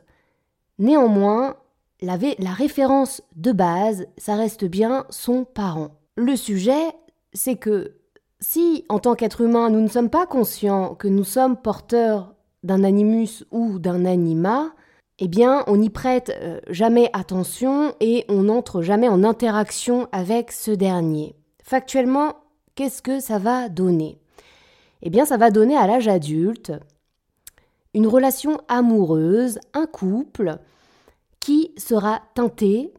Néanmoins, 0.80 1.56
la, 2.02 2.18
la, 2.40 2.52
référence 2.52 3.22
de 3.36 3.52
base, 3.52 4.08
ça 4.18 4.36
reste 4.36 4.66
bien 4.66 5.06
son 5.10 5.46
parent. 5.46 5.92
Le 6.16 6.36
sujet, 6.36 6.94
c'est 7.34 7.56
que 7.56 7.98
si, 8.40 8.86
en 8.90 9.00
tant 9.00 9.16
qu'être 9.16 9.42
humain, 9.42 9.70
nous 9.70 9.82
ne 9.82 9.88
sommes 9.88 10.10
pas 10.10 10.26
conscients 10.26 10.96
que 10.96 11.08
nous 11.08 11.24
sommes 11.24 11.58
porteurs 11.58 12.34
d'un 12.64 12.84
animus 12.84 13.46
ou 13.52 13.80
d'un 13.80 14.06
anima, 14.06 14.74
eh 15.20 15.28
bien, 15.28 15.64
on 15.68 15.78
n'y 15.78 15.90
prête 15.90 16.32
euh, 16.42 16.60
jamais 16.70 17.10
attention 17.14 17.94
et 18.00 18.26
on 18.30 18.44
n'entre 18.44 18.82
jamais 18.82 19.08
en 19.08 19.24
interaction 19.24 20.08
avec 20.12 20.52
ce 20.52 20.72
dernier. 20.72 21.36
Factuellement, 21.64 22.34
qu'est-ce 22.76 23.02
que 23.02 23.20
ça 23.20 23.38
va 23.38 23.70
donner? 23.70 24.20
Eh 25.06 25.10
bien, 25.10 25.26
ça 25.26 25.36
va 25.36 25.52
donner 25.52 25.76
à 25.76 25.86
l'âge 25.86 26.08
adulte 26.08 26.72
une 27.94 28.08
relation 28.08 28.58
amoureuse, 28.70 29.60
un 29.74 29.86
couple 29.86 30.58
qui 31.42 31.74
sera 31.78 32.22
teinté 32.36 32.94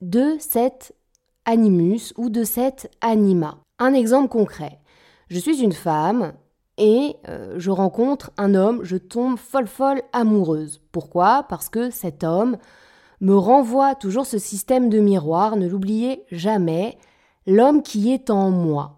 de 0.00 0.36
cet 0.40 0.94
animus 1.44 2.12
ou 2.16 2.28
de 2.28 2.42
cet 2.42 2.90
anima. 3.00 3.58
Un 3.78 3.94
exemple 3.94 4.28
concret. 4.28 4.80
Je 5.28 5.38
suis 5.38 5.62
une 5.62 5.72
femme 5.72 6.32
et 6.76 7.14
euh, 7.28 7.54
je 7.56 7.70
rencontre 7.70 8.32
un 8.36 8.56
homme, 8.56 8.82
je 8.82 8.96
tombe 8.96 9.38
folle 9.38 9.68
folle 9.68 10.02
amoureuse. 10.12 10.80
Pourquoi? 10.90 11.44
Parce 11.48 11.68
que 11.68 11.90
cet 11.90 12.24
homme 12.24 12.56
me 13.20 13.36
renvoie 13.36 13.94
toujours 13.94 14.26
ce 14.26 14.38
système 14.38 14.88
de 14.88 14.98
miroir, 14.98 15.56
ne 15.56 15.68
l'oubliez 15.68 16.24
jamais, 16.32 16.98
l'homme 17.46 17.82
qui 17.82 18.12
est 18.12 18.28
en 18.28 18.50
moi. 18.50 18.97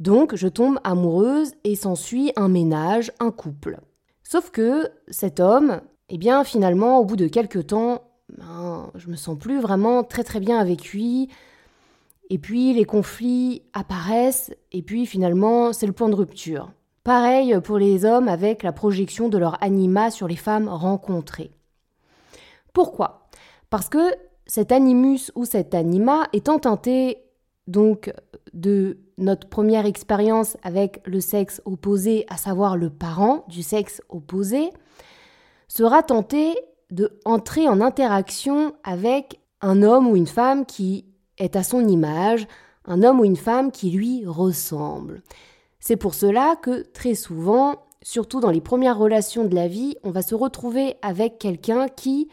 Donc 0.00 0.34
je 0.34 0.48
tombe 0.48 0.78
amoureuse 0.84 1.52
et 1.64 1.76
s'ensuit 1.76 2.32
un 2.36 2.48
ménage, 2.48 3.12
un 3.20 3.30
couple. 3.30 3.78
Sauf 4.22 4.50
que 4.50 4.90
cet 5.08 5.38
homme, 5.40 5.80
eh 6.08 6.18
bien 6.18 6.44
finalement 6.44 6.98
au 6.98 7.04
bout 7.04 7.16
de 7.16 7.28
quelques 7.28 7.68
temps, 7.68 8.02
ben, 8.36 8.90
je 8.94 9.08
me 9.08 9.16
sens 9.16 9.38
plus 9.38 9.60
vraiment 9.60 10.02
très 10.02 10.24
très 10.24 10.40
bien 10.40 10.58
avec 10.58 10.92
lui. 10.92 11.28
Et 12.30 12.38
puis 12.38 12.72
les 12.72 12.84
conflits 12.84 13.62
apparaissent 13.72 14.52
et 14.72 14.82
puis 14.82 15.06
finalement 15.06 15.72
c'est 15.72 15.86
le 15.86 15.92
point 15.92 16.08
de 16.08 16.14
rupture. 16.14 16.72
Pareil 17.04 17.60
pour 17.62 17.78
les 17.78 18.04
hommes 18.04 18.28
avec 18.28 18.62
la 18.62 18.72
projection 18.72 19.28
de 19.28 19.38
leur 19.38 19.62
anima 19.62 20.10
sur 20.10 20.26
les 20.26 20.36
femmes 20.36 20.68
rencontrées. 20.68 21.52
Pourquoi? 22.72 23.28
Parce 23.70 23.88
que 23.88 24.14
cet 24.46 24.72
animus 24.72 25.30
ou 25.34 25.44
cet 25.44 25.74
anima 25.74 26.28
étant 26.32 26.58
teinté 26.58 27.23
donc 27.66 28.12
de 28.52 28.98
notre 29.18 29.48
première 29.48 29.86
expérience 29.86 30.56
avec 30.62 31.00
le 31.06 31.20
sexe 31.20 31.62
opposé, 31.64 32.26
à 32.28 32.36
savoir 32.36 32.76
le 32.76 32.90
parent 32.90 33.44
du 33.48 33.62
sexe 33.62 34.02
opposé, 34.08 34.70
sera 35.68 36.02
tenté 36.02 36.54
de 36.90 37.18
entrer 37.24 37.68
en 37.68 37.80
interaction 37.80 38.74
avec 38.84 39.40
un 39.60 39.82
homme 39.82 40.06
ou 40.06 40.16
une 40.16 40.26
femme 40.26 40.66
qui 40.66 41.06
est 41.38 41.56
à 41.56 41.62
son 41.62 41.88
image, 41.88 42.46
un 42.84 43.02
homme 43.02 43.20
ou 43.20 43.24
une 43.24 43.36
femme 43.36 43.72
qui 43.72 43.90
lui 43.90 44.24
ressemble. 44.26 45.22
C'est 45.80 45.96
pour 45.96 46.14
cela 46.14 46.56
que 46.56 46.82
très 46.92 47.14
souvent, 47.14 47.82
surtout 48.02 48.40
dans 48.40 48.50
les 48.50 48.60
premières 48.60 48.98
relations 48.98 49.44
de 49.44 49.54
la 49.54 49.68
vie, 49.68 49.96
on 50.04 50.10
va 50.10 50.22
se 50.22 50.34
retrouver 50.34 50.96
avec 51.02 51.38
quelqu'un 51.38 51.88
qui 51.88 52.28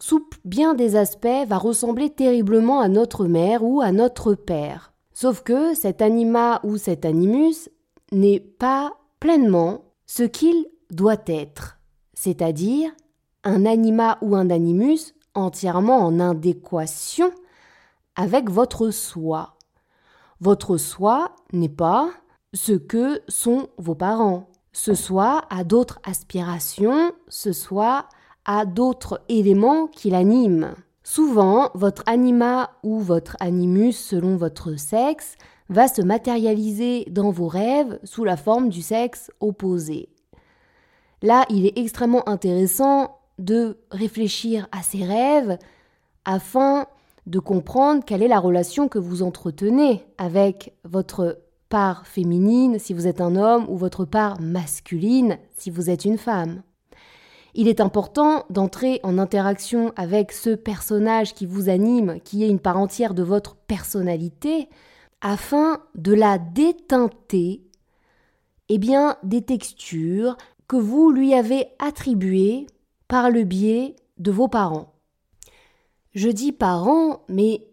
sous 0.00 0.26
bien 0.44 0.74
des 0.74 0.96
aspects, 0.96 1.46
va 1.46 1.58
ressembler 1.58 2.10
terriblement 2.10 2.80
à 2.80 2.88
notre 2.88 3.26
mère 3.26 3.62
ou 3.62 3.80
à 3.80 3.92
notre 3.92 4.34
père. 4.34 4.92
Sauf 5.12 5.42
que 5.42 5.74
cet 5.74 6.02
anima 6.02 6.60
ou 6.64 6.78
cet 6.78 7.04
animus 7.04 7.68
n'est 8.10 8.40
pas 8.40 8.94
pleinement 9.20 9.84
ce 10.06 10.22
qu'il 10.22 10.66
doit 10.90 11.22
être, 11.26 11.78
c'est-à-dire 12.14 12.90
un 13.44 13.64
anima 13.66 14.18
ou 14.22 14.34
un 14.34 14.50
animus 14.50 15.14
entièrement 15.34 15.98
en 15.98 16.18
adéquation 16.18 17.30
avec 18.16 18.50
votre 18.50 18.90
soi. 18.90 19.56
Votre 20.40 20.78
soi 20.78 21.36
n'est 21.52 21.68
pas 21.68 22.10
ce 22.54 22.72
que 22.72 23.20
sont 23.28 23.68
vos 23.78 23.94
parents. 23.94 24.48
Ce 24.72 24.94
soi 24.94 25.44
a 25.50 25.64
d'autres 25.64 26.00
aspirations, 26.04 27.12
ce 27.28 27.52
soi 27.52 28.06
a 28.44 28.64
d'autres 28.64 29.20
éléments 29.28 29.86
qui 29.86 30.10
l'animent. 30.10 30.74
Souvent, 31.02 31.70
votre 31.74 32.02
anima 32.06 32.70
ou 32.82 33.00
votre 33.00 33.36
animus, 33.40 33.98
selon 33.98 34.36
votre 34.36 34.78
sexe, 34.78 35.36
va 35.68 35.88
se 35.88 36.02
matérialiser 36.02 37.06
dans 37.10 37.30
vos 37.30 37.48
rêves 37.48 37.98
sous 38.04 38.24
la 38.24 38.36
forme 38.36 38.68
du 38.68 38.82
sexe 38.82 39.30
opposé. 39.40 40.08
Là, 41.22 41.44
il 41.48 41.66
est 41.66 41.78
extrêmement 41.78 42.28
intéressant 42.28 43.18
de 43.38 43.78
réfléchir 43.90 44.68
à 44.72 44.82
ces 44.82 45.04
rêves 45.04 45.58
afin 46.24 46.86
de 47.26 47.38
comprendre 47.38 48.04
quelle 48.04 48.22
est 48.22 48.28
la 48.28 48.40
relation 48.40 48.88
que 48.88 48.98
vous 48.98 49.22
entretenez 49.22 50.04
avec 50.18 50.74
votre 50.84 51.40
part 51.68 52.06
féminine 52.06 52.78
si 52.78 52.92
vous 52.92 53.06
êtes 53.06 53.20
un 53.20 53.36
homme 53.36 53.66
ou 53.68 53.76
votre 53.76 54.04
part 54.04 54.40
masculine 54.40 55.38
si 55.56 55.70
vous 55.70 55.88
êtes 55.88 56.04
une 56.04 56.18
femme. 56.18 56.62
Il 57.54 57.68
est 57.68 57.80
important 57.80 58.44
d'entrer 58.50 59.00
en 59.02 59.18
interaction 59.18 59.92
avec 59.96 60.32
ce 60.32 60.50
personnage 60.50 61.34
qui 61.34 61.46
vous 61.46 61.68
anime, 61.68 62.20
qui 62.24 62.44
est 62.44 62.48
une 62.48 62.60
part 62.60 62.78
entière 62.78 63.14
de 63.14 63.22
votre 63.22 63.56
personnalité, 63.56 64.68
afin 65.20 65.80
de 65.94 66.14
la 66.14 66.38
déteinter 66.38 67.62
eh 68.72 68.78
bien, 68.78 69.16
des 69.24 69.42
textures 69.42 70.36
que 70.68 70.76
vous 70.76 71.10
lui 71.10 71.34
avez 71.34 71.66
attribuées 71.80 72.68
par 73.08 73.28
le 73.28 73.42
biais 73.42 73.96
de 74.18 74.30
vos 74.30 74.46
parents. 74.46 74.94
Je 76.14 76.28
dis 76.28 76.52
parents, 76.52 77.24
mais 77.28 77.66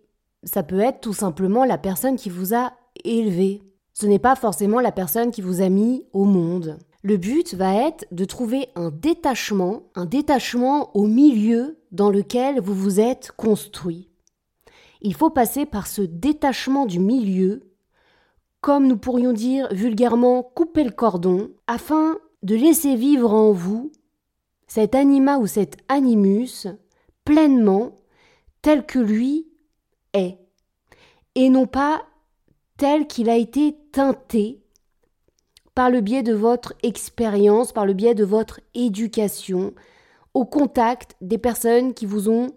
ça 0.44 0.64
peut 0.64 0.80
être 0.80 1.02
tout 1.02 1.14
simplement 1.14 1.66
la 1.66 1.78
personne 1.78 2.16
qui 2.16 2.32
vous 2.32 2.56
a 2.56 2.74
élevé. 3.04 3.62
Ce 3.94 4.08
n'est 4.08 4.18
pas 4.18 4.36
forcément 4.36 4.80
la 4.80 4.92
personne 4.92 5.30
qui 5.30 5.42
vous 5.42 5.62
a 5.62 5.70
mis 5.70 6.06
au 6.14 6.24
monde. 6.26 6.80
Le 7.08 7.16
but 7.16 7.54
va 7.54 7.74
être 7.88 8.06
de 8.12 8.26
trouver 8.26 8.68
un 8.76 8.92
détachement, 8.92 9.84
un 9.96 10.06
détachement 10.06 10.94
au 10.94 11.08
milieu 11.08 11.80
dans 11.94 12.10
lequel 12.10 12.60
vous 12.60 12.74
vous 12.74 13.00
êtes 13.00 13.32
construit. 13.32 14.10
Il 15.00 15.14
faut 15.14 15.30
passer 15.30 15.66
par 15.66 15.88
ce 15.88 16.02
détachement 16.02 16.86
du 16.86 17.00
milieu, 17.00 17.72
comme 18.60 18.88
nous 18.88 18.98
pourrions 18.98 19.32
dire 19.32 19.74
vulgairement 19.74 20.44
couper 20.44 20.84
le 20.84 20.92
cordon, 20.92 21.52
afin 21.66 22.18
de 22.44 22.56
laisser 22.56 22.98
vivre 22.98 23.34
en 23.34 23.54
vous 23.54 23.94
cet 24.68 24.94
anima 24.94 25.38
ou 25.38 25.48
cet 25.48 25.78
animus 25.88 26.68
pleinement 27.24 27.96
tel 28.62 28.86
que 28.86 29.00
lui 29.00 29.48
est, 30.12 30.38
et 31.36 31.50
non 31.50 31.68
pas 31.68 32.04
tel 32.76 33.08
qu'il 33.08 33.30
a 33.30 33.38
été 33.38 33.78
teinté 33.94 34.62
par 35.78 35.92
le 35.92 36.02
biais 36.02 36.24
de 36.24 36.34
votre 36.34 36.74
expérience, 36.82 37.72
par 37.72 37.86
le 37.86 37.94
biais 37.94 38.16
de 38.16 38.24
votre 38.26 38.62
éducation, 38.74 39.76
au 40.34 40.44
contact 40.44 41.16
des 41.22 41.38
personnes 41.38 41.94
qui 41.94 42.08
vous 42.08 42.32
ont 42.32 42.48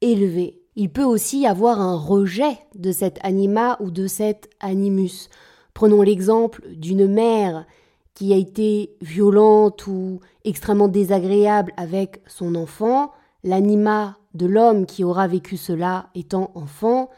élevé. 0.00 0.60
Il 0.74 0.90
peut 0.90 1.04
aussi 1.04 1.46
avoir 1.46 1.80
un 1.80 1.96
rejet 1.96 2.58
de 2.74 2.90
cet 2.90 3.24
anima 3.24 3.76
ou 3.78 3.92
de 3.92 4.08
cet 4.08 4.50
animus. 4.58 5.28
Prenons 5.72 6.02
l'exemple 6.02 6.68
d'une 6.68 7.06
mère 7.06 7.64
qui 8.12 8.32
a 8.32 8.36
été 8.36 8.96
violente 9.00 9.86
ou 9.86 10.18
extrêmement 10.44 10.88
désagréable 10.88 11.72
avec 11.76 12.22
son 12.26 12.56
enfant, 12.56 13.12
l'anima 13.44 14.18
de 14.34 14.46
l'homme 14.46 14.84
qui 14.84 15.04
aura 15.04 15.28
vécu 15.28 15.58
cela 15.58 16.08
étant 16.16 16.50
enfant, 16.56 17.08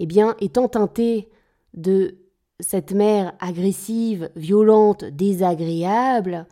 eh 0.00 0.06
bien, 0.06 0.36
étant 0.38 0.68
teinté 0.68 1.30
de 1.72 2.18
cette 2.60 2.92
mère 2.92 3.34
agressive, 3.40 4.30
violente, 4.36 5.04
désagréable, 5.04 6.46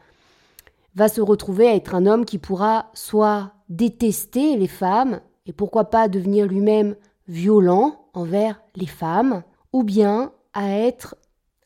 va 0.94 1.08
se 1.08 1.20
retrouver 1.20 1.68
à 1.68 1.74
être 1.74 1.94
un 1.94 2.06
homme 2.06 2.24
qui 2.24 2.38
pourra 2.38 2.90
soit 2.94 3.52
détester 3.68 4.56
les 4.56 4.68
femmes, 4.68 5.20
et 5.46 5.52
pourquoi 5.52 5.90
pas 5.90 6.08
devenir 6.08 6.46
lui-même 6.46 6.96
violent 7.28 8.06
envers 8.14 8.62
les 8.76 8.86
femmes, 8.86 9.42
ou 9.72 9.82
bien 9.82 10.32
à 10.54 10.70
être 10.70 11.16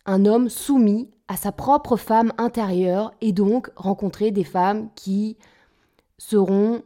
un 0.06 0.24
homme 0.24 0.48
soumis 0.48 1.10
à 1.28 1.36
sa 1.36 1.52
propre 1.52 1.96
femme 1.96 2.32
intérieure 2.38 3.12
et 3.20 3.32
donc 3.32 3.70
rencontrer 3.76 4.32
des 4.32 4.44
femmes 4.44 4.88
qui 4.96 5.36
seront 6.18 6.82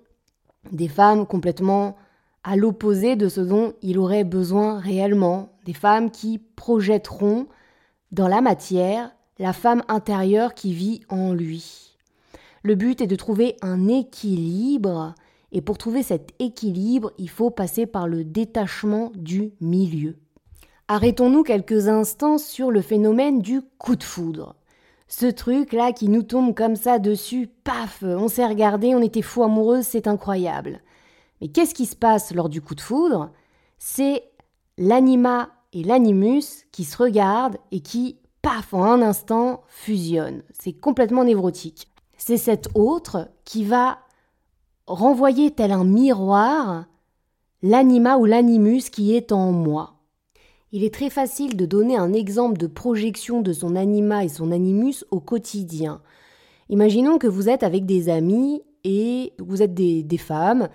des 0.70 0.88
femmes 0.88 1.26
complètement 1.26 1.96
à 2.42 2.56
l'opposé 2.56 3.16
de 3.16 3.28
ce 3.28 3.40
dont 3.40 3.72
il 3.80 3.98
aurait 3.98 4.24
besoin 4.24 4.78
réellement, 4.78 5.53
des 5.64 5.72
femmes 5.74 6.10
qui 6.10 6.38
projetteront 6.38 7.46
dans 8.12 8.28
la 8.28 8.40
matière 8.40 9.10
la 9.38 9.52
femme 9.52 9.82
intérieure 9.88 10.54
qui 10.54 10.72
vit 10.72 11.00
en 11.08 11.32
lui. 11.32 11.96
Le 12.62 12.74
but 12.76 13.00
est 13.00 13.06
de 13.06 13.16
trouver 13.16 13.56
un 13.62 13.88
équilibre, 13.88 15.14
et 15.52 15.60
pour 15.60 15.76
trouver 15.76 16.02
cet 16.02 16.30
équilibre, 16.38 17.12
il 17.18 17.28
faut 17.28 17.50
passer 17.50 17.86
par 17.86 18.08
le 18.08 18.24
détachement 18.24 19.12
du 19.14 19.52
milieu. 19.60 20.16
Arrêtons-nous 20.88 21.42
quelques 21.42 21.88
instants 21.88 22.38
sur 22.38 22.70
le 22.70 22.80
phénomène 22.80 23.40
du 23.40 23.62
coup 23.78 23.96
de 23.96 24.04
foudre. 24.04 24.54
Ce 25.08 25.26
truc-là 25.26 25.92
qui 25.92 26.08
nous 26.08 26.22
tombe 26.22 26.54
comme 26.54 26.76
ça 26.76 26.98
dessus, 26.98 27.48
paf, 27.64 28.02
on 28.02 28.28
s'est 28.28 28.46
regardé, 28.46 28.94
on 28.94 29.02
était 29.02 29.22
fou 29.22 29.42
amoureuse, 29.42 29.84
c'est 29.84 30.06
incroyable. 30.06 30.80
Mais 31.40 31.48
qu'est-ce 31.48 31.74
qui 31.74 31.86
se 31.86 31.96
passe 31.96 32.34
lors 32.34 32.48
du 32.48 32.60
coup 32.60 32.74
de 32.74 32.80
foudre? 32.80 33.30
C'est 33.78 34.24
l'anima 34.78 35.50
et 35.72 35.82
l'animus 35.82 36.66
qui 36.72 36.84
se 36.84 36.96
regardent 36.96 37.58
et 37.72 37.80
qui, 37.80 38.18
paf, 38.42 38.72
en 38.72 38.84
un 38.84 39.02
instant, 39.02 39.62
fusionnent. 39.68 40.42
C'est 40.58 40.72
complètement 40.72 41.24
névrotique. 41.24 41.88
C'est 42.16 42.36
cet 42.36 42.68
autre 42.74 43.28
qui 43.44 43.64
va 43.64 43.98
renvoyer 44.86 45.50
tel 45.50 45.72
un 45.72 45.84
miroir 45.84 46.86
l'anima 47.62 48.18
ou 48.18 48.24
l'animus 48.24 48.90
qui 48.90 49.14
est 49.14 49.32
en 49.32 49.52
moi. 49.52 49.94
Il 50.70 50.84
est 50.84 50.92
très 50.92 51.10
facile 51.10 51.56
de 51.56 51.66
donner 51.66 51.96
un 51.96 52.12
exemple 52.12 52.58
de 52.58 52.66
projection 52.66 53.40
de 53.40 53.52
son 53.52 53.76
anima 53.76 54.24
et 54.24 54.28
son 54.28 54.52
animus 54.52 55.04
au 55.10 55.20
quotidien. 55.20 56.02
Imaginons 56.68 57.18
que 57.18 57.26
vous 57.26 57.48
êtes 57.48 57.62
avec 57.62 57.86
des 57.86 58.08
amis 58.08 58.62
et 58.84 59.32
vous 59.38 59.62
êtes 59.62 59.74
des, 59.74 60.02
des 60.02 60.18
femmes 60.18 60.68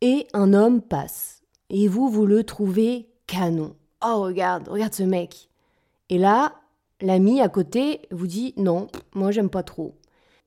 et 0.00 0.26
un 0.34 0.52
homme 0.52 0.82
passe. 0.82 1.42
Et 1.70 1.88
vous, 1.88 2.08
vous 2.08 2.26
le 2.26 2.44
trouvez 2.44 3.08
canon. 3.26 3.74
Oh, 4.04 4.22
regarde, 4.22 4.68
regarde 4.68 4.94
ce 4.94 5.02
mec. 5.02 5.48
Et 6.10 6.18
là, 6.18 6.52
l'ami 7.00 7.40
à 7.40 7.48
côté 7.48 8.02
vous 8.10 8.26
dit 8.26 8.54
non, 8.56 8.88
moi 9.14 9.30
j'aime 9.30 9.50
pas 9.50 9.62
trop. 9.62 9.94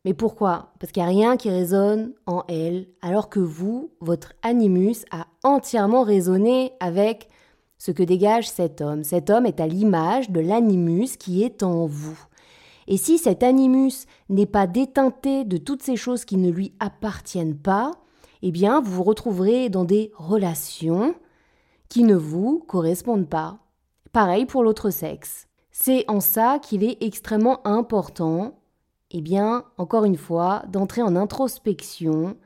Mais 0.06 0.14
pourquoi? 0.14 0.74
Parce 0.80 0.92
qu'il 0.92 1.04
n'y 1.04 1.10
a 1.10 1.12
rien 1.12 1.38
qui 1.38 1.50
résonne 1.50 2.14
en 2.26 2.44
elle, 2.48 2.88
alors 3.02 3.30
que 3.30 3.42
vous, 3.42 3.92
votre 4.00 4.34
animus, 4.44 5.04
a 5.12 5.28
entièrement 5.44 6.04
résonné 6.04 6.72
avec 6.80 7.30
ce 7.78 7.92
que 7.92 8.04
dégage 8.04 8.50
cet 8.50 8.80
homme. 8.82 9.04
Cet 9.04 9.30
homme 9.30 9.46
est 9.46 9.60
à 9.60 9.68
l'image 9.68 10.30
de 10.30 10.40
l'animus 10.40 11.18
qui 11.18 11.44
est 11.44 11.64
en 11.64 11.86
vous. 11.86 12.18
Et 12.88 12.98
si 12.98 13.18
cet 13.18 13.44
animus 13.44 14.06
n'est 14.30 14.46
pas 14.46 14.68
déteinté 14.68 15.44
de 15.44 15.58
toutes 15.58 15.84
ces 15.84 15.96
choses 15.96 16.26
qui 16.26 16.38
ne 16.38 16.50
lui 16.50 16.74
appartiennent 16.80 17.58
pas, 17.58 17.92
eh 18.42 18.52
bien, 18.52 18.82
vous 18.82 18.92
vous 18.92 19.04
retrouverez 19.04 19.70
dans 19.70 19.86
des 19.86 20.12
relations 20.16 21.14
qui 21.90 22.04
ne 22.04 22.16
vous 22.16 22.64
correspondent 22.68 23.28
pas. 23.28 23.60
Pareil 24.12 24.46
pour 24.46 24.64
l'autre 24.64 24.90
sexe. 24.90 25.48
C'est 25.72 26.06
en 26.08 26.20
ça 26.20 26.60
qu'il 26.60 26.84
est 26.84 27.02
extrêmement 27.04 27.66
important, 27.66 28.60
eh 29.12 29.22
bien, 29.22 29.66
encore 29.78 30.06
une 30.06 30.18
fois, 30.18 30.64
d'entrer 30.68 31.02
en 31.02 31.16
introspection 31.16 32.38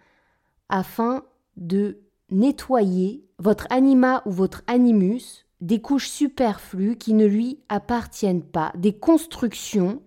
afin 0.69 1.23
de 1.57 1.99
nettoyer 2.29 3.25
votre 3.37 3.67
anima 3.69 4.23
ou 4.25 4.31
votre 4.31 4.63
animus 4.67 5.45
des 5.61 5.81
couches 5.81 6.09
superflues 6.09 6.97
qui 6.97 7.13
ne 7.13 7.25
lui 7.25 7.59
appartiennent 7.69 8.43
pas, 8.43 8.71
des 8.75 8.93
constructions 8.93 10.01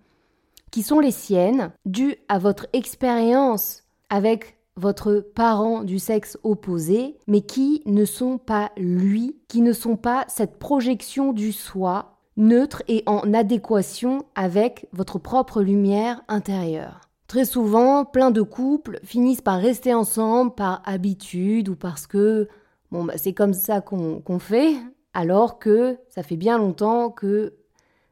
qui 0.71 0.83
sont 0.83 0.99
les 0.99 1.11
siennes, 1.11 1.71
dues 1.85 2.15
à 2.27 2.37
votre 2.37 2.67
expérience 2.73 3.83
avec 4.09 4.56
votre 4.77 5.19
parent 5.35 5.83
du 5.83 5.99
sexe 5.99 6.37
opposé, 6.43 7.17
mais 7.27 7.41
qui 7.41 7.81
ne 7.85 8.05
sont 8.05 8.37
pas 8.37 8.71
lui, 8.77 9.35
qui 9.47 9.61
ne 9.61 9.73
sont 9.73 9.97
pas 9.97 10.23
cette 10.27 10.59
projection 10.59 11.33
du 11.33 11.51
soi 11.51 12.17
neutre 12.37 12.83
et 12.87 13.03
en 13.07 13.33
adéquation 13.33 14.23
avec 14.35 14.87
votre 14.93 15.17
propre 15.17 15.61
lumière 15.61 16.21
intérieure. 16.27 17.01
Très 17.27 17.43
souvent, 17.43 18.05
plein 18.05 18.31
de 18.31 18.41
couples 18.41 18.99
finissent 19.03 19.41
par 19.41 19.59
rester 19.59 19.93
ensemble 19.93 20.53
par 20.53 20.81
habitude 20.85 21.67
ou 21.67 21.75
parce 21.75 22.07
que 22.07 22.47
bon, 22.91 23.03
bah, 23.03 23.17
c'est 23.17 23.33
comme 23.33 23.53
ça 23.53 23.81
qu'on 23.81 24.39
fait, 24.39 24.75
alors 25.13 25.59
que 25.59 25.97
ça 26.07 26.23
fait 26.23 26.37
bien 26.37 26.57
longtemps 26.57 27.09
que 27.09 27.55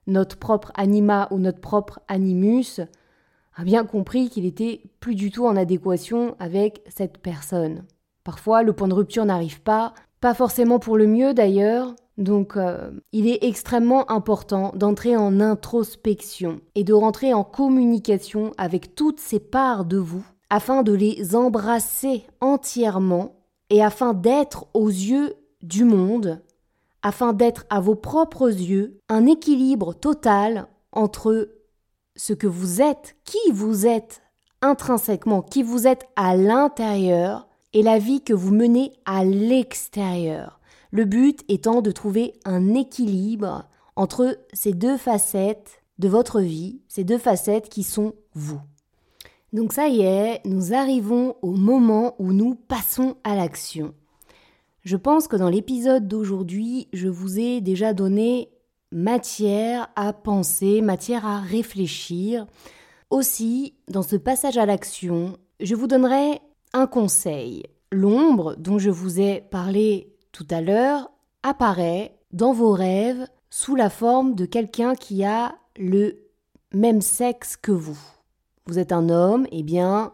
notre 0.08 0.38
propre 0.38 0.72
anima 0.76 1.28
ou 1.32 1.38
notre 1.38 1.62
propre 1.62 2.00
animus 2.08 2.82
a 3.56 3.64
bien 3.64 3.86
compris 3.86 4.30
qu'il 4.30 4.46
était 4.46 4.82
plus 5.00 5.16
du 5.16 5.32
tout 5.32 5.46
en 5.46 5.56
adéquation 5.56 6.36
avec 6.40 6.84
cette 6.88 7.18
personne. 7.18 7.84
Parfois, 8.24 8.64
le 8.64 8.74
point 8.74 8.88
de 8.88 8.94
rupture 8.94 9.26
n'arrive 9.26 9.62
pas, 9.62 9.94
pas 10.20 10.34
forcément 10.34 10.80
pour 10.80 10.98
le 10.98 11.08
mieux 11.08 11.34
d'ailleurs, 11.34 11.96
donc 12.18 12.58
euh, 12.58 12.92
il 13.12 13.28
est 13.28 13.44
extrêmement 13.44 14.10
important 14.10 14.72
d'entrer 14.76 15.16
en 15.16 15.40
introspection 15.40 16.62
et 16.76 16.84
de 16.84 16.94
rentrer 16.94 17.34
en 17.34 17.44
communication 17.44 18.52
avec 18.58 18.96
toutes 18.96 19.20
ces 19.20 19.40
parts 19.40 19.86
de 19.86 19.98
vous 19.98 20.26
afin 20.50 20.84
de 20.84 20.94
les 20.94 21.36
embrasser 21.36 22.24
entièrement 22.40 23.36
et 23.70 23.84
afin 23.84 24.14
d'être 24.14 24.68
aux 24.74 24.90
yeux 24.90 25.34
du 25.62 25.84
monde, 25.84 26.42
afin 27.02 27.34
d'être 27.34 27.66
à 27.70 27.80
vos 27.80 27.96
propres 27.96 28.50
yeux 28.50 29.00
un 29.10 29.26
équilibre 29.26 29.94
total 29.94 30.68
entre 30.92 31.50
ce 32.16 32.34
que 32.34 32.48
vous 32.48 32.82
êtes, 32.82 33.16
qui 33.26 33.52
vous 33.52 33.86
êtes 33.86 34.22
intrinsèquement, 34.62 35.42
qui 35.42 35.64
vous 35.64 35.88
êtes 35.88 36.08
à 36.16 36.36
l'intérieur, 36.36 37.48
et 37.76 37.84
la 37.84 38.00
vie 38.00 38.22
que 38.22 38.34
vous 38.34 38.54
menez 38.54 38.94
à 39.06 39.26
l'extérieur. 39.26 40.62
Le 40.92 41.04
but 41.04 41.42
étant 41.50 41.82
de 41.82 41.92
trouver 41.92 42.34
un 42.46 42.74
équilibre 42.74 43.68
entre 43.98 44.40
ces 44.54 44.72
deux 44.72 44.96
facettes 44.98 45.84
de 46.00 46.08
votre 46.08 46.40
vie, 46.40 46.80
ces 46.88 47.04
deux 47.04 47.18
facettes 47.18 47.68
qui 47.68 47.84
sont 47.84 48.14
vous. 48.34 48.62
Donc 49.52 49.74
ça 49.74 49.90
y 49.90 50.02
est, 50.02 50.40
nous 50.46 50.74
arrivons 50.74 51.36
au 51.42 51.52
moment 51.52 52.16
où 52.18 52.32
nous 52.32 52.56
passons 52.56 53.18
à 53.26 53.36
l'action. 53.36 53.94
Je 54.86 54.96
pense 54.96 55.28
que 55.28 55.36
dans 55.36 55.50
l'épisode 55.50 56.08
d'aujourd'hui, 56.08 56.88
je 56.94 57.10
vous 57.10 57.40
ai 57.40 57.60
déjà 57.60 57.94
donné 57.94 58.50
matière 58.96 59.90
à 59.98 60.14
penser, 60.14 60.82
matière 60.82 61.26
à 61.26 61.42
réfléchir. 61.42 62.48
Aussi, 63.10 63.76
dans 63.90 64.02
ce 64.02 64.16
passage 64.16 64.58
à 64.58 64.66
l'action, 64.66 65.38
je 65.60 65.76
vous 65.76 65.88
donnerai 65.88 66.40
un 66.72 66.88
conseil. 66.88 67.64
L'ombre 67.92 68.56
dont 68.58 68.80
je 68.80 68.90
vous 68.90 69.20
ai 69.20 69.42
parlé 69.52 70.14
tout 70.32 70.48
à 70.50 70.62
l'heure 70.62 71.12
apparaît 71.44 72.18
dans 72.32 72.54
vos 72.54 72.72
rêves 72.72 73.28
sous 73.50 73.76
la 73.76 73.90
forme 73.90 74.34
de 74.34 74.46
quelqu'un 74.46 74.96
qui 74.96 75.26
a 75.26 75.56
le 75.78 76.30
même 76.74 77.02
sexe 77.02 77.58
que 77.58 77.74
vous. 77.74 78.00
Vous 78.66 78.80
êtes 78.80 78.94
un 78.94 79.10
homme, 79.10 79.46
eh 79.52 79.64
bien, 79.64 80.14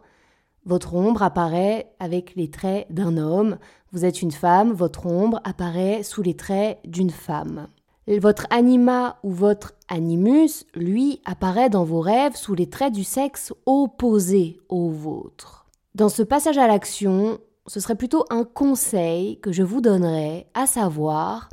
votre 0.66 0.96
ombre 0.96 1.22
apparaît 1.22 1.94
avec 2.00 2.36
les 2.36 2.50
traits 2.50 2.88
d'un 2.92 3.18
homme. 3.18 3.58
Vous 3.92 4.06
êtes 4.06 4.24
une 4.24 4.32
femme, 4.32 4.74
votre 4.74 5.06
ombre 5.06 5.40
apparaît 5.44 6.02
sous 6.02 6.24
les 6.24 6.36
traits 6.36 6.80
d'une 6.84 7.12
femme. 7.12 7.68
Votre 8.08 8.48
anima 8.50 9.20
ou 9.24 9.32
votre 9.32 9.74
animus, 9.88 10.66
lui, 10.74 11.22
apparaît 11.26 11.70
dans 11.70 11.84
vos 11.84 12.02
rêves 12.02 12.36
sous 12.36 12.56
les 12.56 12.70
traits 12.70 12.94
du 12.94 13.04
sexe 13.04 13.54
opposé 13.66 14.60
au 14.70 14.90
vôtre. 14.90 15.68
Dans 15.94 16.10
ce 16.10 16.24
passage 16.24 16.58
à 16.58 16.68
l'action, 16.68 17.40
ce 17.68 17.80
serait 17.80 17.96
plutôt 17.96 18.26
un 18.30 18.44
conseil 18.44 19.40
que 19.40 19.52
je 19.52 19.64
vous 19.64 19.82
donnerais, 19.82 20.48
à 20.54 20.66
savoir 20.66 21.50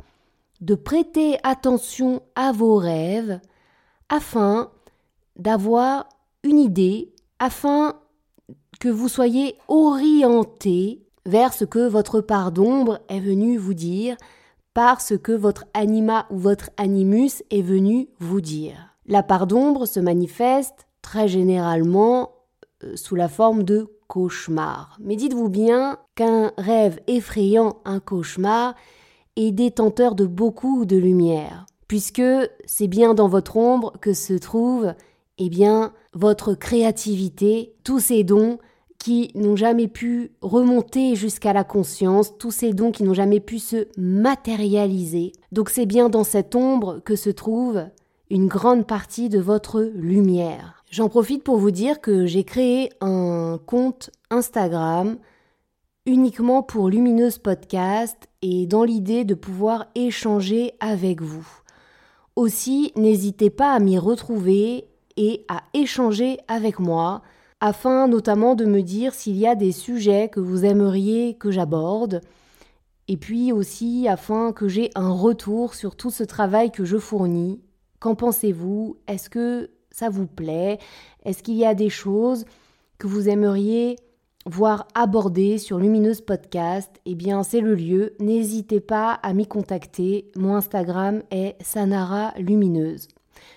de 0.61 0.75
prêter 0.75 1.37
attention 1.43 2.21
à 2.35 2.51
vos 2.51 2.75
rêves 2.75 3.39
afin 4.09 4.71
d'avoir 5.35 6.09
une 6.43 6.59
idée, 6.59 7.13
afin 7.37 7.95
que 8.79 8.89
vous 8.89 9.07
soyez 9.07 9.55
orienté 9.67 11.05
vers 11.25 11.53
ce 11.53 11.63
que 11.63 11.87
votre 11.87 12.21
part 12.21 12.51
d'ombre 12.51 12.99
est 13.07 13.19
venue 13.19 13.57
vous 13.57 13.73
dire, 13.73 14.17
par 14.73 15.01
ce 15.01 15.13
que 15.13 15.31
votre 15.31 15.65
anima 15.73 16.27
ou 16.29 16.37
votre 16.37 16.69
animus 16.77 17.43
est 17.51 17.61
venu 17.61 18.09
vous 18.19 18.41
dire. 18.41 18.95
La 19.05 19.23
part 19.23 19.47
d'ombre 19.47 19.85
se 19.85 19.99
manifeste 19.99 20.87
très 21.01 21.27
généralement 21.27 22.31
euh, 22.83 22.95
sous 22.95 23.15
la 23.15 23.27
forme 23.27 23.63
de 23.63 23.87
cauchemar. 24.07 24.97
Mais 24.99 25.15
dites-vous 25.15 25.49
bien 25.49 25.97
qu'un 26.15 26.51
rêve 26.57 26.99
effrayant, 27.07 27.77
un 27.85 27.99
cauchemar, 27.99 28.75
est 29.35 29.51
détenteur 29.51 30.15
de 30.15 30.25
beaucoup 30.25 30.85
de 30.85 30.97
lumière, 30.97 31.65
puisque 31.87 32.21
c'est 32.65 32.87
bien 32.87 33.13
dans 33.13 33.27
votre 33.27 33.57
ombre 33.57 33.93
que 34.01 34.13
se 34.13 34.33
trouve, 34.33 34.93
eh 35.37 35.49
bien, 35.49 35.93
votre 36.13 36.53
créativité, 36.53 37.73
tous 37.83 37.99
ces 37.99 38.23
dons 38.23 38.59
qui 38.99 39.31
n'ont 39.33 39.55
jamais 39.55 39.87
pu 39.87 40.31
remonter 40.41 41.15
jusqu'à 41.15 41.53
la 41.53 41.63
conscience, 41.63 42.37
tous 42.37 42.51
ces 42.51 42.73
dons 42.73 42.91
qui 42.91 43.03
n'ont 43.03 43.13
jamais 43.13 43.39
pu 43.39 43.57
se 43.57 43.87
matérialiser. 43.97 45.31
Donc 45.51 45.69
c'est 45.69 45.85
bien 45.85 46.09
dans 46.09 46.25
cette 46.25 46.53
ombre 46.53 46.99
que 47.03 47.15
se 47.15 47.29
trouve 47.29 47.85
une 48.29 48.47
grande 48.47 48.85
partie 48.85 49.29
de 49.29 49.39
votre 49.39 49.81
lumière. 49.81 50.83
J'en 50.91 51.07
profite 51.07 51.43
pour 51.43 51.57
vous 51.57 51.71
dire 51.71 52.01
que 52.01 52.25
j'ai 52.25 52.43
créé 52.43 52.89
un 52.99 53.59
compte 53.65 54.11
Instagram 54.29 55.17
uniquement 56.05 56.61
pour 56.61 56.89
Lumineuse 56.89 57.37
Podcast 57.37 58.27
et 58.41 58.65
dans 58.65 58.83
l'idée 58.83 59.23
de 59.23 59.35
pouvoir 59.35 59.85
échanger 59.95 60.73
avec 60.79 61.21
vous. 61.21 61.47
Aussi, 62.35 62.91
n'hésitez 62.95 63.49
pas 63.49 63.73
à 63.73 63.79
m'y 63.79 63.97
retrouver 63.97 64.87
et 65.17 65.45
à 65.47 65.61
échanger 65.73 66.37
avec 66.47 66.79
moi 66.79 67.21
afin 67.61 68.07
notamment 68.07 68.55
de 68.55 68.65
me 68.65 68.81
dire 68.81 69.13
s'il 69.13 69.37
y 69.37 69.47
a 69.47 69.55
des 69.55 69.71
sujets 69.71 70.29
que 70.29 70.39
vous 70.39 70.65
aimeriez 70.65 71.35
que 71.35 71.51
j'aborde, 71.51 72.21
et 73.07 73.17
puis 73.17 73.51
aussi 73.51 74.07
afin 74.07 74.53
que 74.53 74.67
j'ai 74.67 74.91
un 74.95 75.09
retour 75.09 75.73
sur 75.73 75.95
tout 75.95 76.11
ce 76.11 76.23
travail 76.23 76.71
que 76.71 76.85
je 76.85 76.97
fournis. 76.97 77.59
Qu'en 77.99 78.15
pensez-vous? 78.15 78.97
Est-ce 79.07 79.29
que 79.29 79.71
ça 79.91 80.09
vous 80.09 80.27
plaît? 80.27 80.77
Est-ce 81.25 81.43
qu'il 81.43 81.55
y 81.55 81.65
a 81.65 81.73
des 81.73 81.89
choses 81.89 82.45
que 82.97 83.07
vous 83.07 83.27
aimeriez 83.27 83.97
voir 84.45 84.87
aborder 84.93 85.57
sur 85.57 85.79
Lumineuse 85.79 86.21
Podcast? 86.21 86.91
Eh 87.05 87.15
bien, 87.15 87.43
c'est 87.43 87.61
le 87.61 87.75
lieu. 87.75 88.13
N'hésitez 88.19 88.79
pas 88.79 89.13
à 89.13 89.33
m'y 89.33 89.47
contacter. 89.47 90.31
Mon 90.35 90.55
Instagram 90.55 91.23
est 91.31 91.55
Sanara 91.61 92.33
Lumineuse. 92.37 93.07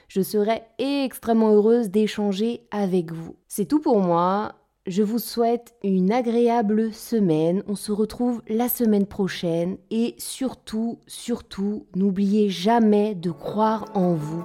Je 0.09 0.23
serai 0.23 0.62
extrêmement 0.79 1.51
heureuse 1.51 1.90
d'échanger 1.90 2.66
avec 2.71 3.12
vous. 3.12 3.37
C'est 3.49 3.66
tout 3.66 3.81
pour 3.81 4.01
moi. 4.01 4.55
Je 4.87 5.05
vous 5.05 5.21
souhaite 5.21 5.75
une 5.85 6.11
agréable 6.11 6.92
semaine. 6.92 7.62
On 7.68 7.77
se 7.77 7.92
retrouve 7.92 8.42
la 8.49 8.68
semaine 8.68 9.07
prochaine. 9.07 9.77
Et 9.92 10.16
surtout, 10.18 10.99
surtout, 11.07 11.87
n'oubliez 11.95 12.49
jamais 12.49 13.14
de 13.14 13.31
croire 13.31 13.85
en 13.95 14.14
vous. 14.14 14.45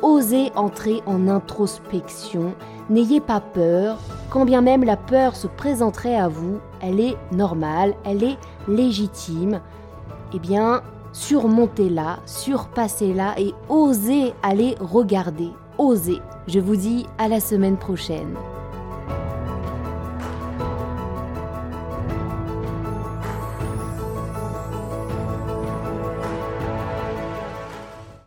Osez 0.00 0.50
entrer 0.54 1.02
en 1.04 1.28
introspection. 1.28 2.54
N'ayez 2.88 3.20
pas 3.20 3.40
peur. 3.40 3.98
Quand 4.30 4.46
bien 4.46 4.62
même 4.62 4.84
la 4.84 4.96
peur 4.96 5.36
se 5.36 5.46
présenterait 5.46 6.16
à 6.16 6.28
vous, 6.28 6.60
elle 6.80 7.00
est 7.00 7.16
normale, 7.30 7.94
elle 8.04 8.24
est 8.24 8.38
légitime. 8.68 9.60
Eh 10.34 10.38
bien, 10.38 10.82
surmontez-la, 11.14 12.18
surpassez-la 12.26 13.40
et 13.40 13.54
osez 13.70 14.34
aller 14.42 14.74
regarder. 14.80 15.48
Osez. 15.78 16.20
Je 16.46 16.60
vous 16.60 16.76
dis 16.76 17.06
à 17.16 17.28
la 17.28 17.40
semaine 17.40 17.78
prochaine. 17.78 18.36